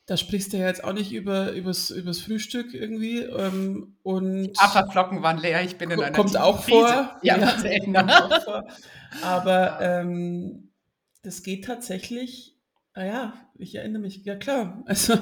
Da 0.06 0.18
sprichst 0.18 0.54
du 0.54 0.58
ja 0.58 0.68
jetzt 0.68 0.84
auch 0.84 0.94
nicht 0.94 1.12
über 1.12 1.52
übers, 1.54 1.90
übers 1.90 2.22
Frühstück 2.22 2.76
irgendwie. 2.76 3.20
Ähm, 3.20 3.98
und 4.04 4.58
Haferflocken 4.60 5.24
waren 5.24 5.40
leer, 5.40 5.64
ich 5.64 5.78
bin 5.78 5.90
in 5.90 6.00
einer 6.00 6.16
Kommt 6.16 6.38
auch 6.38 6.64
vor. 6.64 6.88
Ja, 7.24 7.38
ja 7.38 7.38
kommt 7.84 7.98
auch 8.12 8.44
vor. 8.44 8.68
Aber 9.24 9.80
ähm, 9.82 10.72
das 11.24 11.42
geht 11.42 11.66
tatsächlich, 11.66 12.56
naja, 12.94 13.34
ah 13.36 13.46
ich 13.58 13.76
erinnere 13.76 14.02
mich, 14.02 14.24
ja 14.26 14.36
klar. 14.36 14.84
Also 14.86 15.16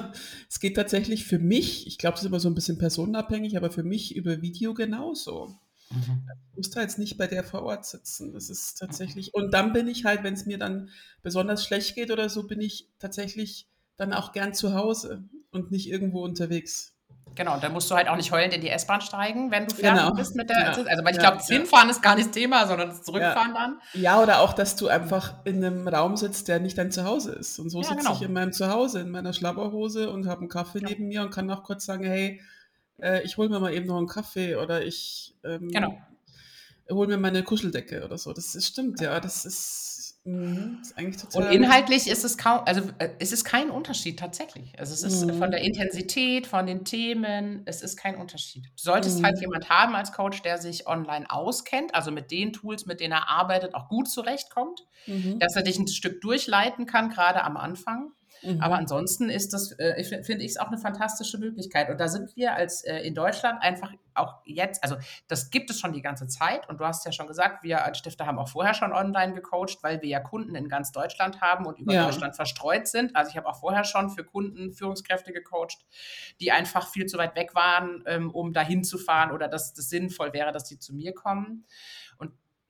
es 0.50 0.60
geht 0.60 0.76
tatsächlich 0.76 1.24
für 1.24 1.38
mich, 1.38 1.86
ich 1.86 1.98
glaube, 1.98 2.16
es 2.16 2.22
ist 2.22 2.28
immer 2.28 2.40
so 2.40 2.48
ein 2.48 2.54
bisschen 2.54 2.78
personenabhängig, 2.78 3.56
aber 3.56 3.70
für 3.70 3.84
mich 3.84 4.14
über 4.14 4.42
Video 4.42 4.74
genauso. 4.74 5.58
Mhm. 5.90 6.28
Ich 6.50 6.56
muss 6.56 6.70
da 6.70 6.80
jetzt 6.80 6.98
nicht 6.98 7.16
bei 7.18 7.26
der 7.26 7.44
vor 7.44 7.62
Ort 7.62 7.84
sitzen. 7.84 8.32
Das 8.32 8.50
ist 8.50 8.78
tatsächlich. 8.78 9.34
Und 9.34 9.52
dann 9.52 9.72
bin 9.72 9.88
ich 9.88 10.04
halt, 10.04 10.22
wenn 10.22 10.34
es 10.34 10.46
mir 10.46 10.58
dann 10.58 10.90
besonders 11.22 11.64
schlecht 11.64 11.94
geht 11.94 12.10
oder 12.10 12.28
so, 12.28 12.46
bin 12.46 12.60
ich 12.60 12.88
tatsächlich 12.98 13.68
dann 13.96 14.12
auch 14.12 14.32
gern 14.32 14.54
zu 14.54 14.74
Hause 14.74 15.24
und 15.50 15.70
nicht 15.70 15.88
irgendwo 15.88 16.22
unterwegs. 16.22 16.94
Genau, 17.34 17.58
da 17.58 17.68
musst 17.68 17.90
du 17.90 17.96
halt 17.96 18.08
auch 18.08 18.16
nicht 18.16 18.30
heulend 18.30 18.54
in 18.54 18.60
die 18.60 18.68
S-Bahn 18.68 19.00
steigen, 19.00 19.50
wenn 19.50 19.66
du 19.66 19.74
fertig 19.74 20.02
genau. 20.02 20.14
bist 20.14 20.36
mit 20.36 20.48
der. 20.48 20.60
Ja. 20.60 20.66
Also, 20.68 20.84
weil 20.84 21.10
ich 21.10 21.16
ja, 21.16 21.22
glaube, 21.22 21.38
das 21.38 21.48
ja. 21.48 21.56
Hinfahren 21.56 21.90
ist 21.90 22.00
gar 22.02 22.14
nicht 22.14 22.28
das 22.28 22.34
Thema, 22.34 22.66
sondern 22.66 22.90
das 22.90 23.02
Zurückfahren 23.02 23.54
dann. 23.54 23.80
Ja, 23.94 24.22
oder 24.22 24.40
auch, 24.40 24.52
dass 24.52 24.76
du 24.76 24.86
einfach 24.88 25.34
in 25.44 25.64
einem 25.64 25.88
Raum 25.88 26.16
sitzt, 26.16 26.46
der 26.48 26.60
nicht 26.60 26.78
dein 26.78 26.92
Zuhause 26.92 27.32
ist. 27.32 27.58
Und 27.58 27.70
so 27.70 27.82
sitze 27.82 27.96
genau. 27.96 28.12
ich 28.12 28.22
in 28.22 28.32
meinem 28.32 28.52
Zuhause, 28.52 29.00
in 29.00 29.10
meiner 29.10 29.32
Schlabberhose 29.32 30.10
und 30.10 30.28
habe 30.28 30.42
einen 30.42 30.48
Kaffee 30.48 30.80
neben 30.80 31.08
mir 31.08 31.22
und 31.22 31.30
kann 31.30 31.50
auch 31.50 31.64
kurz 31.64 31.84
sagen, 31.84 32.04
hey, 32.04 32.40
äh, 33.00 33.22
ich 33.22 33.36
hole 33.36 33.48
mir 33.48 33.60
mal 33.60 33.72
eben 33.72 33.86
noch 33.86 33.98
einen 33.98 34.06
Kaffee 34.06 34.56
oder 34.56 34.84
ich 34.84 35.34
ähm, 35.44 35.68
genau 35.68 35.98
hol 36.90 37.06
mir 37.06 37.16
meine 37.16 37.42
Kuscheldecke 37.42 38.04
oder 38.04 38.18
so. 38.18 38.32
Das 38.32 38.54
ist, 38.54 38.66
stimmt, 38.66 39.00
ja. 39.00 39.18
Das 39.20 39.44
ist, 39.44 40.20
mh, 40.24 40.80
ist 40.82 40.98
eigentlich 40.98 41.22
total. 41.22 41.46
Und 41.46 41.52
inhaltlich 41.52 42.08
ist 42.08 42.24
es 42.24 42.36
kaum, 42.36 42.60
also 42.66 42.82
äh, 42.98 43.10
es 43.18 43.32
ist 43.32 43.44
kein 43.44 43.70
Unterschied 43.70 44.18
tatsächlich. 44.18 44.78
Also 44.78 44.92
es 44.92 45.02
ist 45.02 45.24
mhm. 45.24 45.38
von 45.38 45.50
der 45.50 45.60
Intensität, 45.60 46.46
von 46.46 46.66
den 46.66 46.84
Themen, 46.84 47.62
es 47.64 47.82
ist 47.82 47.96
kein 47.96 48.16
Unterschied. 48.16 48.66
Du 48.66 48.82
solltest 48.82 49.16
halt 49.16 49.22
mhm. 49.22 49.26
halt 49.26 49.40
jemand 49.40 49.68
haben 49.70 49.94
als 49.94 50.12
Coach, 50.12 50.42
der 50.42 50.58
sich 50.58 50.86
online 50.86 51.30
auskennt, 51.30 51.94
also 51.94 52.10
mit 52.10 52.30
den 52.30 52.52
Tools, 52.52 52.86
mit 52.86 53.00
denen 53.00 53.12
er 53.12 53.30
arbeitet, 53.30 53.74
auch 53.74 53.88
gut 53.88 54.08
zurechtkommt, 54.08 54.86
mhm. 55.06 55.38
dass 55.38 55.56
er 55.56 55.62
dich 55.62 55.78
ein 55.78 55.88
Stück 55.88 56.20
durchleiten 56.20 56.86
kann, 56.86 57.08
gerade 57.08 57.42
am 57.44 57.56
Anfang. 57.56 58.12
Mhm. 58.44 58.60
Aber 58.60 58.76
ansonsten 58.76 59.30
ist 59.30 59.52
das, 59.52 59.72
äh, 59.78 60.02
finde 60.22 60.44
ich 60.44 60.52
es 60.52 60.56
auch 60.56 60.68
eine 60.68 60.78
fantastische 60.78 61.38
Möglichkeit. 61.38 61.90
Und 61.90 61.98
da 61.98 62.08
sind 62.08 62.34
wir 62.36 62.54
als 62.54 62.84
äh, 62.84 62.98
in 62.98 63.14
Deutschland 63.14 63.62
einfach 63.62 63.92
auch 64.14 64.40
jetzt, 64.44 64.82
also 64.82 64.96
das 65.28 65.50
gibt 65.50 65.70
es 65.70 65.80
schon 65.80 65.92
die 65.92 66.02
ganze 66.02 66.26
Zeit. 66.28 66.68
Und 66.68 66.80
du 66.80 66.84
hast 66.84 67.04
ja 67.04 67.12
schon 67.12 67.26
gesagt, 67.26 67.62
wir 67.62 67.84
als 67.84 67.98
Stifter 67.98 68.26
haben 68.26 68.38
auch 68.38 68.48
vorher 68.48 68.74
schon 68.74 68.92
online 68.92 69.34
gecoacht, 69.34 69.78
weil 69.82 70.00
wir 70.02 70.08
ja 70.08 70.20
Kunden 70.20 70.54
in 70.54 70.68
ganz 70.68 70.92
Deutschland 70.92 71.40
haben 71.40 71.66
und 71.66 71.78
über 71.78 71.94
ja. 71.94 72.04
Deutschland 72.04 72.36
verstreut 72.36 72.86
sind. 72.86 73.14
Also 73.16 73.30
ich 73.30 73.36
habe 73.36 73.48
auch 73.48 73.60
vorher 73.60 73.84
schon 73.84 74.10
für 74.10 74.24
Kunden 74.24 74.72
Führungskräfte 74.72 75.32
gecoacht, 75.32 75.84
die 76.40 76.52
einfach 76.52 76.88
viel 76.88 77.06
zu 77.06 77.18
weit 77.18 77.34
weg 77.34 77.54
waren, 77.54 78.02
ähm, 78.06 78.30
um 78.30 78.52
dahin 78.52 78.84
zu 78.84 78.98
fahren 78.98 79.32
oder 79.32 79.48
dass 79.48 79.72
das 79.72 79.88
sinnvoll 79.88 80.32
wäre, 80.32 80.52
dass 80.52 80.64
die 80.64 80.78
zu 80.78 80.94
mir 80.94 81.12
kommen. 81.12 81.66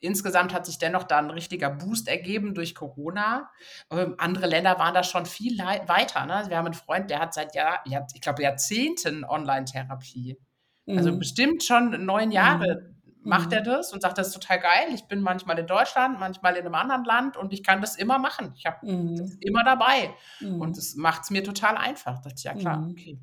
Und 0.03 0.05
Insgesamt 0.05 0.53
hat 0.53 0.67
sich 0.67 0.79
dennoch 0.79 1.05
da 1.05 1.19
ein 1.19 1.31
richtiger 1.31 1.71
Boost 1.71 2.09
ergeben 2.09 2.55
durch 2.55 2.75
Corona. 2.75 3.51
Ähm, 3.91 4.15
andere 4.19 4.47
Länder 4.47 4.79
waren 4.79 4.93
da 4.93 5.03
schon 5.03 5.25
viel 5.25 5.59
weiter. 5.59 6.27
Ne? 6.27 6.45
Wir 6.49 6.59
haben 6.59 6.67
einen 6.67 6.75
Freund, 6.75 7.11
der 7.11 7.21
hat 7.21 7.33
seit 7.33 7.55
Jahr, 7.55 7.83
ich 7.87 8.21
glaube 8.21 8.43
Jahrzehnten 8.43 9.25
Online-Therapie. 9.25 10.39
Also 10.87 10.93
mhm. 10.93 10.99
Also 10.99 11.19
bestimmt 11.19 11.63
schon 11.63 12.05
neun 12.05 12.31
Jahre 12.33 12.95
mhm. 13.23 13.29
macht 13.31 13.53
er 13.55 13.63
das 13.63 13.95
und 13.95 14.03
sagt, 14.03 14.19
das 14.19 14.29
ist 14.29 14.35
total 14.35 14.61
geil. 14.61 14.89
Ich 14.93 15.07
bin 15.09 15.23
manchmal 15.23 15.59
in 15.59 15.67
Deutschland, 15.67 16.21
manchmal 16.21 16.57
in 16.57 16.67
einem 16.67 16.75
anderen 16.75 17.05
Land 17.05 17.37
und 17.39 17.55
ich 17.55 17.63
kann 17.63 17.81
das 17.81 17.97
immer 17.97 18.19
machen. 18.19 18.53
Ich 18.57 18.67
habe 18.67 18.87
mhm. 18.87 19.17
das 19.17 19.35
immer 19.41 19.65
dabei. 19.65 20.11
Und 20.41 20.59
mhm. 20.59 20.79
es 20.79 20.97
macht 20.97 21.23
es 21.23 21.31
mir 21.31 21.43
total 21.43 21.79
einfach. 21.79 22.21
Das 22.21 22.35
ist 22.35 22.45
ja 22.45 22.53
klar. 22.53 22.79
Mhm. 22.79 22.91
Okay. 22.91 23.19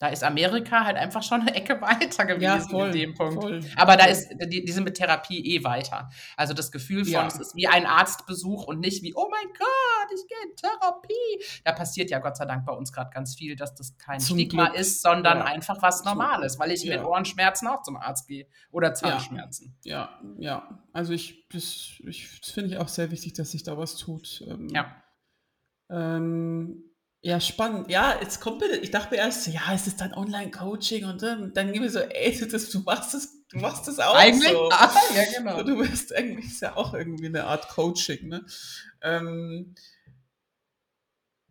Da 0.00 0.08
ist 0.08 0.24
Amerika 0.24 0.84
halt 0.84 0.96
einfach 0.96 1.22
schon 1.22 1.42
eine 1.42 1.54
Ecke 1.54 1.80
weiter 1.80 2.26
gewesen 2.26 2.42
ja, 2.42 2.58
voll, 2.58 2.88
in 2.88 2.92
dem 2.92 3.14
Punkt. 3.14 3.34
Voll. 3.34 3.60
Aber 3.76 3.96
da 3.96 4.06
ist 4.06 4.28
die, 4.46 4.64
die 4.64 4.72
sind 4.72 4.84
mit 4.84 4.96
Therapie 4.96 5.54
eh 5.54 5.62
weiter. 5.62 6.10
Also 6.36 6.52
das 6.52 6.72
Gefühl 6.72 7.04
von, 7.04 7.12
ja. 7.12 7.26
es 7.26 7.38
ist 7.38 7.54
wie 7.54 7.68
ein 7.68 7.86
Arztbesuch 7.86 8.64
und 8.64 8.80
nicht 8.80 9.02
wie, 9.02 9.14
oh 9.14 9.28
mein 9.30 9.46
Gott, 9.56 10.10
ich 10.12 10.26
gehe 10.26 10.50
in 10.50 10.56
Therapie. 10.56 11.62
Da 11.64 11.72
passiert 11.72 12.10
ja 12.10 12.18
Gott 12.18 12.36
sei 12.36 12.44
Dank 12.44 12.66
bei 12.66 12.72
uns 12.72 12.92
gerade 12.92 13.10
ganz 13.10 13.36
viel, 13.36 13.54
dass 13.54 13.74
das 13.76 13.96
kein 13.96 14.18
zum 14.18 14.36
Stigma 14.36 14.66
Glück. 14.66 14.80
ist, 14.80 15.00
sondern 15.00 15.38
ja. 15.38 15.44
einfach 15.44 15.80
was 15.80 16.04
Normales, 16.04 16.58
weil 16.58 16.72
ich 16.72 16.84
mit 16.84 17.02
Ohrenschmerzen 17.02 17.68
auch 17.68 17.82
zum 17.82 17.96
Arzt 17.96 18.26
gehe 18.26 18.46
oder 18.72 18.94
Zahnschmerzen. 18.94 19.76
Ja, 19.84 20.20
ja. 20.38 20.80
Also 20.92 21.12
ich, 21.12 21.48
das, 21.50 21.92
ich, 22.04 22.28
finde 22.28 22.70
ich 22.70 22.78
auch 22.78 22.88
sehr 22.88 23.10
wichtig, 23.12 23.34
dass 23.34 23.52
sich 23.52 23.62
da 23.62 23.78
was 23.78 23.96
tut. 23.96 24.44
Ähm, 24.48 24.68
ja. 24.70 24.96
Ähm, 25.88 26.93
ja, 27.24 27.40
spannend. 27.40 27.90
Ja, 27.90 28.20
jetzt 28.20 28.42
kommt 28.42 28.60
mir, 28.60 28.66
ich 28.82 28.90
dachte 28.90 29.14
mir 29.14 29.16
erst, 29.16 29.46
ja, 29.46 29.72
es 29.72 29.86
ist 29.86 29.98
dann 29.98 30.12
Online-Coaching 30.12 31.06
und 31.06 31.22
dann, 31.22 31.54
dann 31.54 31.72
gebe 31.72 31.86
ich 31.86 31.92
so, 31.92 32.00
ey, 32.00 32.36
du, 32.38 32.46
das, 32.46 32.68
du 32.68 32.80
machst 32.80 33.14
das, 33.14 33.30
du 33.48 33.60
machst 33.60 33.88
das 33.88 33.98
auch 33.98 34.14
eigentlich, 34.14 34.52
so. 34.52 34.68
Ah, 34.70 34.92
ja, 35.14 35.22
genau. 35.38 35.62
Du 35.62 35.78
bist 35.78 36.14
eigentlich 36.14 36.44
ist 36.44 36.60
ja 36.60 36.76
auch 36.76 36.92
irgendwie 36.92 37.24
eine 37.24 37.44
Art 37.44 37.70
Coaching, 37.70 38.28
ne? 38.28 38.44
Ähm, 39.00 39.74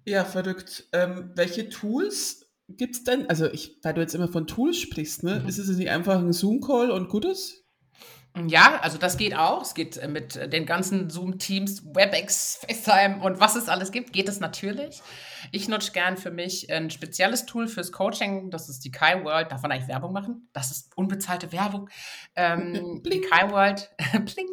ja, 0.05 0.25
verrückt. 0.25 0.87
Ähm, 0.93 1.31
welche 1.33 1.69
Tools 1.69 2.45
gibt 2.69 2.97
es 2.97 3.03
denn? 3.03 3.27
Also, 3.27 3.47
ich, 3.47 3.79
weil 3.81 3.95
du 3.95 4.01
jetzt 4.01 4.13
immer 4.13 4.27
von 4.27 4.45
Tools 4.45 4.77
sprichst, 4.77 5.23
ne? 5.23 5.39
Mhm. 5.39 5.49
Ist 5.49 5.57
es 5.57 5.75
nicht 5.75 5.89
einfach 5.89 6.19
ein 6.19 6.33
Zoom-Call 6.33 6.91
und 6.91 7.09
Gutes? 7.09 7.65
Ja, 8.47 8.79
also 8.81 8.99
das 8.99 9.17
geht 9.17 9.35
auch. 9.35 9.63
Es 9.63 9.73
geht 9.73 9.97
äh, 9.97 10.07
mit 10.07 10.35
den 10.35 10.67
ganzen 10.67 11.09
Zoom-Teams, 11.09 11.83
WebEx, 11.83 12.59
FaceTime 12.67 13.23
und 13.23 13.39
was 13.39 13.55
es 13.55 13.69
alles 13.69 13.91
gibt, 13.91 14.13
geht 14.13 14.29
es 14.29 14.39
natürlich. 14.39 15.01
Ich 15.51 15.67
nutze 15.67 15.91
gern 15.91 16.17
für 16.17 16.31
mich 16.31 16.71
ein 16.71 16.89
spezielles 16.89 17.45
Tool 17.45 17.67
fürs 17.67 17.91
Coaching. 17.91 18.49
Das 18.49 18.69
ist 18.69 18.85
die 18.85 18.91
Kai 18.91 19.23
World. 19.23 19.51
Darf 19.51 19.61
man 19.61 19.71
eigentlich 19.71 19.87
Werbung 19.87 20.13
machen? 20.13 20.49
Das 20.53 20.71
ist 20.71 20.95
unbezahlte 20.95 21.51
Werbung. 21.51 21.89
Ähm, 22.35 23.03
die 23.11 23.21
Kai 23.21 23.51
World. 23.51 23.91
Pling. 24.25 24.47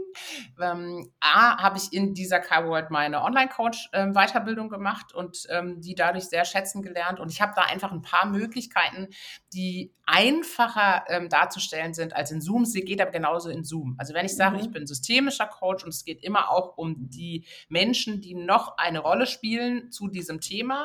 Ähm, 0.61 1.13
A, 1.21 1.63
habe 1.63 1.79
ich 1.79 1.93
in 1.93 2.15
dieser 2.15 2.41
Kai 2.41 2.67
World 2.67 2.91
meine 2.91 3.23
Online-Coach-Weiterbildung 3.23 4.67
ähm, 4.67 4.71
gemacht 4.71 5.15
und 5.15 5.47
ähm, 5.51 5.81
die 5.81 5.95
dadurch 5.95 6.25
sehr 6.25 6.45
schätzen 6.45 6.83
gelernt. 6.83 7.21
Und 7.21 7.31
ich 7.31 7.41
habe 7.41 7.53
da 7.55 7.63
einfach 7.63 7.93
ein 7.93 8.03
paar 8.03 8.27
Möglichkeiten, 8.27 9.09
die 9.53 9.95
einfacher 10.07 11.05
ähm, 11.09 11.29
darzustellen 11.29 11.95
sind 11.95 12.15
als 12.15 12.31
in 12.31 12.41
Zoom. 12.41 12.65
Sie 12.65 12.83
geht 12.83 13.01
aber 13.01 13.13
genauso 13.13 13.49
in 13.49 13.65
Zoom. 13.65 13.95
Also 13.99 14.13
wenn 14.15 14.27
ich 14.27 14.35
sage, 14.35 14.57
mhm. 14.57 14.63
ich 14.63 14.71
bin 14.71 14.87
systemischer 14.87 15.47
Coach 15.47 15.85
und 15.85 15.91
es 15.91 16.05
geht 16.05 16.23
immer 16.23 16.51
auch 16.51 16.77
um 16.77 17.09
die 17.09 17.45
Menschen, 17.69 18.21
die 18.21 18.35
noch 18.35 18.77
eine 18.77 18.99
Rolle 18.99 19.27
spielen 19.27 19.91
zu 19.93 20.09
diesem 20.09 20.41
Thema, 20.41 20.80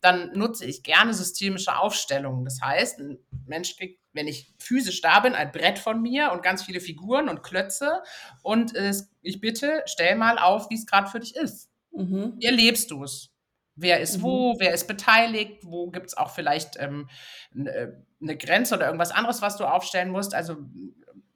dann 0.00 0.32
nutze 0.36 0.66
ich 0.66 0.82
gerne 0.82 1.14
systemische 1.14 1.76
Aufstellungen. 1.78 2.44
Das 2.44 2.60
heißt, 2.60 3.00
ein 3.00 3.18
Mensch 3.46 3.76
kriegt, 3.76 4.00
wenn 4.12 4.28
ich 4.28 4.52
physisch 4.58 5.00
da 5.00 5.20
bin, 5.20 5.34
ein 5.34 5.50
Brett 5.50 5.78
von 5.78 6.00
mir 6.02 6.32
und 6.32 6.42
ganz 6.42 6.62
viele 6.62 6.80
Figuren 6.80 7.28
und 7.28 7.42
Klötze 7.42 8.02
und 8.42 8.74
äh, 8.74 8.92
ich 9.22 9.40
bitte, 9.40 9.82
stell 9.86 10.16
mal 10.16 10.38
auf, 10.38 10.70
wie 10.70 10.74
es 10.74 10.86
gerade 10.86 11.08
für 11.08 11.20
dich 11.20 11.34
ist. 11.34 11.70
Mhm. 11.92 12.34
Wie 12.38 12.46
erlebst 12.46 12.90
du 12.90 13.04
es? 13.04 13.30
Wer 13.76 14.00
ist 14.00 14.18
mhm. 14.18 14.22
wo, 14.22 14.60
wer 14.60 14.72
ist 14.72 14.86
beteiligt, 14.86 15.64
wo 15.64 15.90
gibt 15.90 16.06
es 16.06 16.16
auch 16.16 16.30
vielleicht 16.30 16.76
ähm, 16.78 17.08
eine 17.54 18.04
ne 18.20 18.36
Grenze 18.36 18.76
oder 18.76 18.86
irgendwas 18.86 19.10
anderes, 19.10 19.42
was 19.42 19.56
du 19.56 19.64
aufstellen 19.64 20.10
musst. 20.10 20.34
Also 20.34 20.58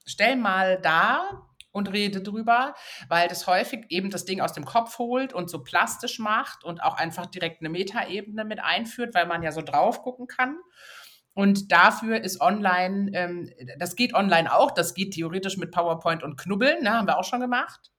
stell 0.05 0.37
mal 0.37 0.81
da, 0.81 1.48
und 1.73 1.93
rede 1.93 2.23
drüber, 2.23 2.75
weil 3.09 3.29
das 3.29 3.47
häufig 3.47 3.87
eben 3.89 4.11
das 4.11 4.25
Ding 4.25 4.41
aus 4.41 4.53
dem 4.53 4.65
Kopf 4.65 4.99
holt 4.99 5.33
und 5.33 5.51
so 5.51 5.63
plastisch 5.63 6.19
macht 6.19 6.65
und 6.65 6.83
auch 6.83 6.97
einfach 6.97 7.27
direkt 7.27 7.61
eine 7.61 7.69
Metaebene 7.69 8.45
mit 8.45 8.61
einführt, 8.63 9.15
weil 9.15 9.27
man 9.27 9.43
ja 9.43 9.53
so 9.53 9.63
drauf 9.63 10.03
gucken 10.03 10.27
kann. 10.27 10.59
Und 11.35 11.71
dafür 11.71 12.25
ist 12.25 12.41
online, 12.41 13.11
ähm, 13.15 13.51
das 13.79 13.95
geht 13.95 14.13
online 14.13 14.53
auch, 14.53 14.73
das 14.73 14.95
geht 14.95 15.15
theoretisch 15.15 15.57
mit 15.57 15.71
PowerPoint 15.71 16.25
und 16.25 16.37
Knubbeln, 16.37 16.83
ne, 16.83 16.95
haben 16.95 17.07
wir 17.07 17.19
auch 17.19 17.25
schon 17.25 17.41
gemacht. 17.41 17.93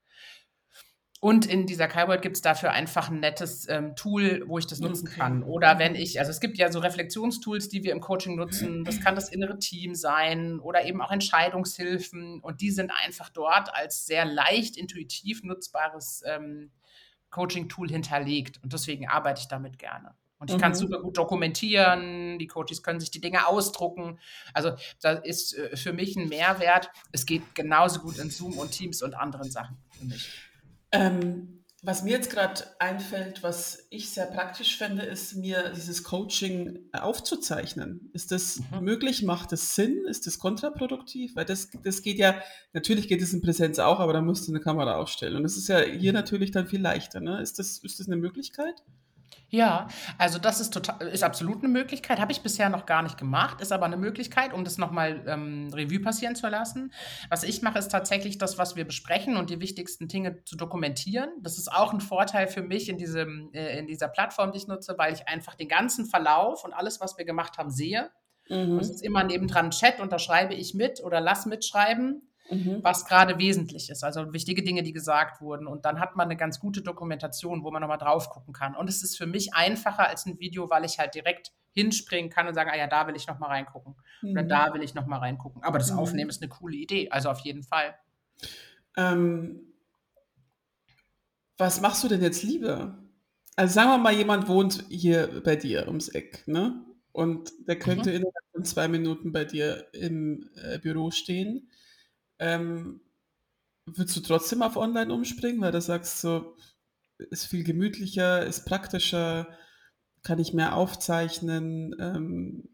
Und 1.22 1.46
in 1.46 1.68
dieser 1.68 1.90
KaiWorld 1.90 2.22
gibt 2.22 2.38
es 2.38 2.42
dafür 2.42 2.72
einfach 2.72 3.10
ein 3.10 3.20
nettes 3.20 3.68
ähm, 3.68 3.94
Tool, 3.98 4.44
wo 4.48 4.58
ich 4.58 4.68
das 4.68 4.80
nutzen 4.80 5.08
okay. 5.08 5.20
kann. 5.20 5.44
Oder 5.44 5.78
wenn 5.78 5.94
ich, 5.94 6.18
also 6.20 6.32
es 6.32 6.40
gibt 6.40 6.58
ja 6.58 6.72
so 6.72 6.80
Reflexionstools, 6.80 7.68
die 7.68 7.84
wir 7.84 7.92
im 7.92 8.00
Coaching 8.00 8.38
nutzen. 8.38 8.86
Das 8.86 9.02
kann 9.02 9.16
das 9.16 9.28
innere 9.28 9.60
Team 9.60 9.96
sein 9.96 10.60
oder 10.60 10.86
eben 10.86 11.02
auch 11.02 11.12
Entscheidungshilfen. 11.12 12.40
Und 12.40 12.62
die 12.62 12.72
sind 12.72 12.92
einfach 12.92 13.28
dort 13.30 13.74
als 13.76 14.06
sehr 14.06 14.24
leicht 14.24 14.78
intuitiv 14.78 15.44
nutzbares 15.44 16.24
ähm, 16.26 16.72
Coaching-Tool 17.32 17.90
hinterlegt. 17.90 18.64
Und 18.64 18.72
deswegen 18.72 19.10
arbeite 19.10 19.42
ich 19.42 19.50
damit 19.50 19.78
gerne. 19.78 20.16
Und 20.40 20.50
ich 20.50 20.56
mhm. 20.56 20.62
kann 20.62 20.72
es 20.72 20.80
super 20.80 21.02
gut 21.02 21.18
dokumentieren. 21.18 22.40
Die 22.40 22.48
Coaches 22.48 22.82
können 22.82 23.02
sich 23.02 23.12
die 23.12 23.20
Dinge 23.20 23.46
ausdrucken. 23.46 24.20
Also 24.54 24.72
da 25.02 25.12
ist 25.12 25.58
äh, 25.58 25.76
für 25.76 25.92
mich 25.92 26.16
ein 26.16 26.30
Mehrwert. 26.30 26.90
Es 27.12 27.26
geht 27.26 27.56
genauso 27.56 28.00
gut 28.00 28.20
in 28.20 28.30
Zoom 28.30 28.58
und 28.58 28.72
Teams 28.72 29.02
und 29.02 29.16
anderen 29.16 29.52
Sachen 29.52 29.78
für 29.92 30.06
mich. 30.06 30.30
Ähm, 30.92 31.60
was 31.82 32.04
mir 32.04 32.12
jetzt 32.12 32.30
gerade 32.30 32.64
einfällt, 32.80 33.42
was 33.42 33.88
ich 33.90 34.10
sehr 34.10 34.26
praktisch 34.26 34.78
fände, 34.78 35.04
ist 35.04 35.36
mir 35.36 35.72
dieses 35.74 36.04
Coaching 36.04 36.80
aufzuzeichnen. 36.92 38.10
Ist 38.12 38.32
das 38.32 38.60
mhm. 38.72 38.84
möglich? 38.84 39.24
Macht 39.24 39.54
das 39.54 39.76
Sinn? 39.76 40.04
Ist 40.06 40.28
das 40.28 40.40
kontraproduktiv? 40.40 41.38
Weil 41.38 41.46
das, 41.46 41.70
das 41.84 42.02
geht 42.02 42.18
ja, 42.18 42.36
natürlich 42.74 43.08
geht 43.08 43.22
es 43.22 43.34
in 43.34 43.42
Präsenz 43.42 43.80
auch, 43.80 44.00
aber 44.00 44.12
da 44.12 44.22
musst 44.22 44.46
du 44.48 44.52
eine 44.52 44.60
Kamera 44.60 44.98
aufstellen. 44.98 45.38
Und 45.38 45.44
das 45.44 45.56
ist 45.56 45.70
ja 45.70 45.80
hier 45.80 46.12
mhm. 46.12 46.18
natürlich 46.18 46.52
dann 46.52 46.68
viel 46.68 46.82
leichter. 46.82 47.22
Ne? 47.22 47.42
Ist, 47.42 47.60
das, 47.60 47.78
ist 47.78 48.00
das 48.00 48.08
eine 48.08 48.18
Möglichkeit? 48.18 48.84
Ja, 49.52 49.88
also 50.20 50.38
das 50.38 50.60
ist 50.60 50.72
total 50.72 51.08
ist 51.08 51.24
absolut 51.24 51.60
eine 51.60 51.70
Möglichkeit. 51.70 52.20
Habe 52.20 52.32
ich 52.32 52.42
bisher 52.42 52.70
noch 52.70 52.86
gar 52.86 53.02
nicht 53.02 53.18
gemacht, 53.18 53.62
ist 53.62 53.72
aber 53.72 53.86
eine 53.86 53.98
Möglichkeit, 53.98 54.54
um 54.54 54.64
das 54.64 54.78
nochmal 54.78 55.24
ähm, 55.28 55.70
Revue 55.74 56.00
passieren 56.00 56.36
zu 56.36 56.48
lassen. 56.48 56.94
Was 57.30 57.44
ich 57.44 57.64
mache, 57.64 57.80
ist 57.80 57.90
tatsächlich 57.90 58.38
das, 58.38 58.60
was 58.60 58.76
wir 58.76 58.86
besprechen 58.86 59.38
und 59.38 59.50
die 59.50 59.60
wichtigsten 59.60 60.08
Dinge 60.08 60.44
zu 60.44 60.56
dokumentieren. 60.56 61.30
Das 61.42 61.58
ist 61.58 61.72
auch 61.72 61.94
ein 61.94 62.02
Vorteil 62.02 62.48
für 62.48 62.62
mich 62.62 62.90
in, 62.90 62.98
diesem, 62.98 63.50
äh, 63.54 63.80
in 63.80 63.88
dieser 63.88 64.08
Plattform, 64.08 64.52
die 64.52 64.60
ich 64.60 64.68
nutze, 64.68 64.96
weil 64.98 65.14
ich 65.14 65.28
einfach 65.28 65.56
den 65.56 65.68
ganzen 65.68 66.06
Verlauf 66.06 66.64
und 66.64 66.74
alles, 66.74 67.02
was 67.02 67.18
wir 67.18 67.26
gemacht 67.26 67.58
haben, 67.58 67.72
sehe. 67.72 68.12
Mhm. 68.50 68.78
Es 68.78 68.90
ist 68.90 69.02
immer 69.02 69.24
nebendran 69.24 69.72
Chat 69.72 70.00
und 70.00 70.12
da 70.12 70.20
schreibe 70.20 70.54
ich 70.54 70.76
mit 70.76 71.04
oder 71.04 71.22
lass 71.22 71.48
mitschreiben 71.48 72.29
mhm. 72.50 72.80
was 72.82 73.06
gerade 73.06 73.38
wesentlich 73.38 73.90
ist. 73.90 74.04
Also 74.04 74.34
wichtige 74.34 74.64
Dinge, 74.64 74.84
die 74.84 74.94
gesagt 74.94 75.42
wurden. 75.42 75.68
Und 75.68 75.86
dann 75.86 76.00
hat 76.00 76.16
man 76.16 76.26
eine 76.26 76.38
ganz 76.38 76.60
gute 76.60 76.82
Dokumentation, 76.82 77.64
wo 77.64 77.72
man 77.72 77.82
nochmal 77.82 77.98
drauf 77.98 78.30
gucken 78.30 78.54
kann. 78.54 78.76
Und 78.76 78.90
es 78.90 79.04
ist 79.04 79.18
für 79.18 79.28
mich 79.28 79.54
einfacher 79.54 80.08
als 80.08 80.26
ein 80.26 80.40
Video, 80.40 80.70
weil 80.70 80.86
ich 80.86 81.00
halt 81.00 81.16
direkt 81.16 81.52
hinspringen 81.72 82.30
kann 82.30 82.48
und 82.48 82.54
sagen, 82.54 82.70
ah 82.74 82.78
ja, 82.78 82.88
da 82.88 83.08
will 83.08 83.16
ich 83.16 83.28
nochmal 83.28 83.50
reingucken. 83.50 83.96
Mhm. 84.22 84.32
Oder 84.32 84.44
da 84.44 84.74
will 84.74 84.84
ich 84.84 84.94
nochmal 84.94 85.20
reingucken. 85.20 85.64
Aber 85.64 85.78
das 85.80 85.92
mhm. 85.92 86.00
Aufnehmen 86.00 86.30
ist 86.30 86.42
eine 86.42 86.50
coole 86.50 86.76
Idee. 86.76 87.10
Also 87.10 87.30
auf 87.30 87.40
jeden 87.40 87.64
Fall. 87.64 87.96
Ähm, 88.98 89.62
was 91.58 91.82
machst 91.82 92.04
du 92.04 92.08
denn 92.08 92.22
jetzt 92.22 92.44
lieber? 92.44 92.98
Also 93.56 93.74
sagen 93.74 93.90
wir 93.90 93.98
mal, 93.98 94.14
jemand 94.14 94.48
wohnt 94.48 94.86
hier 94.90 95.42
bei 95.44 95.56
dir 95.58 95.88
ums 95.88 96.08
Eck, 96.10 96.48
ne? 96.48 96.86
Und 97.12 97.52
der 97.68 97.78
könnte 97.78 98.12
mhm. 98.12 98.16
innerhalb 98.18 98.46
von 98.54 98.64
zwei 98.64 98.88
Minuten 98.88 99.34
bei 99.34 99.44
dir 99.44 99.88
im 99.94 100.50
äh, 100.56 100.80
Büro 100.80 101.12
stehen. 101.12 101.70
Ähm, 102.40 103.02
würdest 103.86 104.18
du 104.18 104.22
trotzdem 104.22 104.62
auf 104.62 104.78
Online 104.78 105.14
umspringen, 105.14 105.62
weil 105.62 105.72
du 105.72 105.82
sagst, 105.82 106.22
so 106.22 106.56
ist 107.18 107.48
viel 107.48 107.64
gemütlicher, 107.64 108.46
ist 108.46 108.66
praktischer, 108.66 109.48
kann 110.24 110.40
ich 110.40 110.54
mehr 110.54 110.76
aufzeichnen? 110.76 111.96
Ähm, 112.00 112.70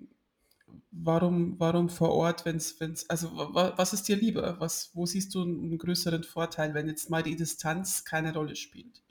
warum, 0.91 1.59
warum 1.59 1.89
vor 1.89 2.11
Ort, 2.11 2.45
wenn 2.45 2.57
es, 2.57 3.09
also 3.09 3.31
was 3.35 3.93
ist 3.93 4.07
dir 4.07 4.15
lieber? 4.15 4.59
Was, 4.59 4.91
wo 4.93 5.05
siehst 5.05 5.33
du 5.35 5.41
einen 5.41 5.77
größeren 5.77 6.23
Vorteil, 6.23 6.73
wenn 6.73 6.87
jetzt 6.87 7.09
mal 7.09 7.23
die 7.23 7.35
Distanz 7.35 8.05
keine 8.05 8.33
Rolle 8.33 8.55
spielt? 8.55 9.04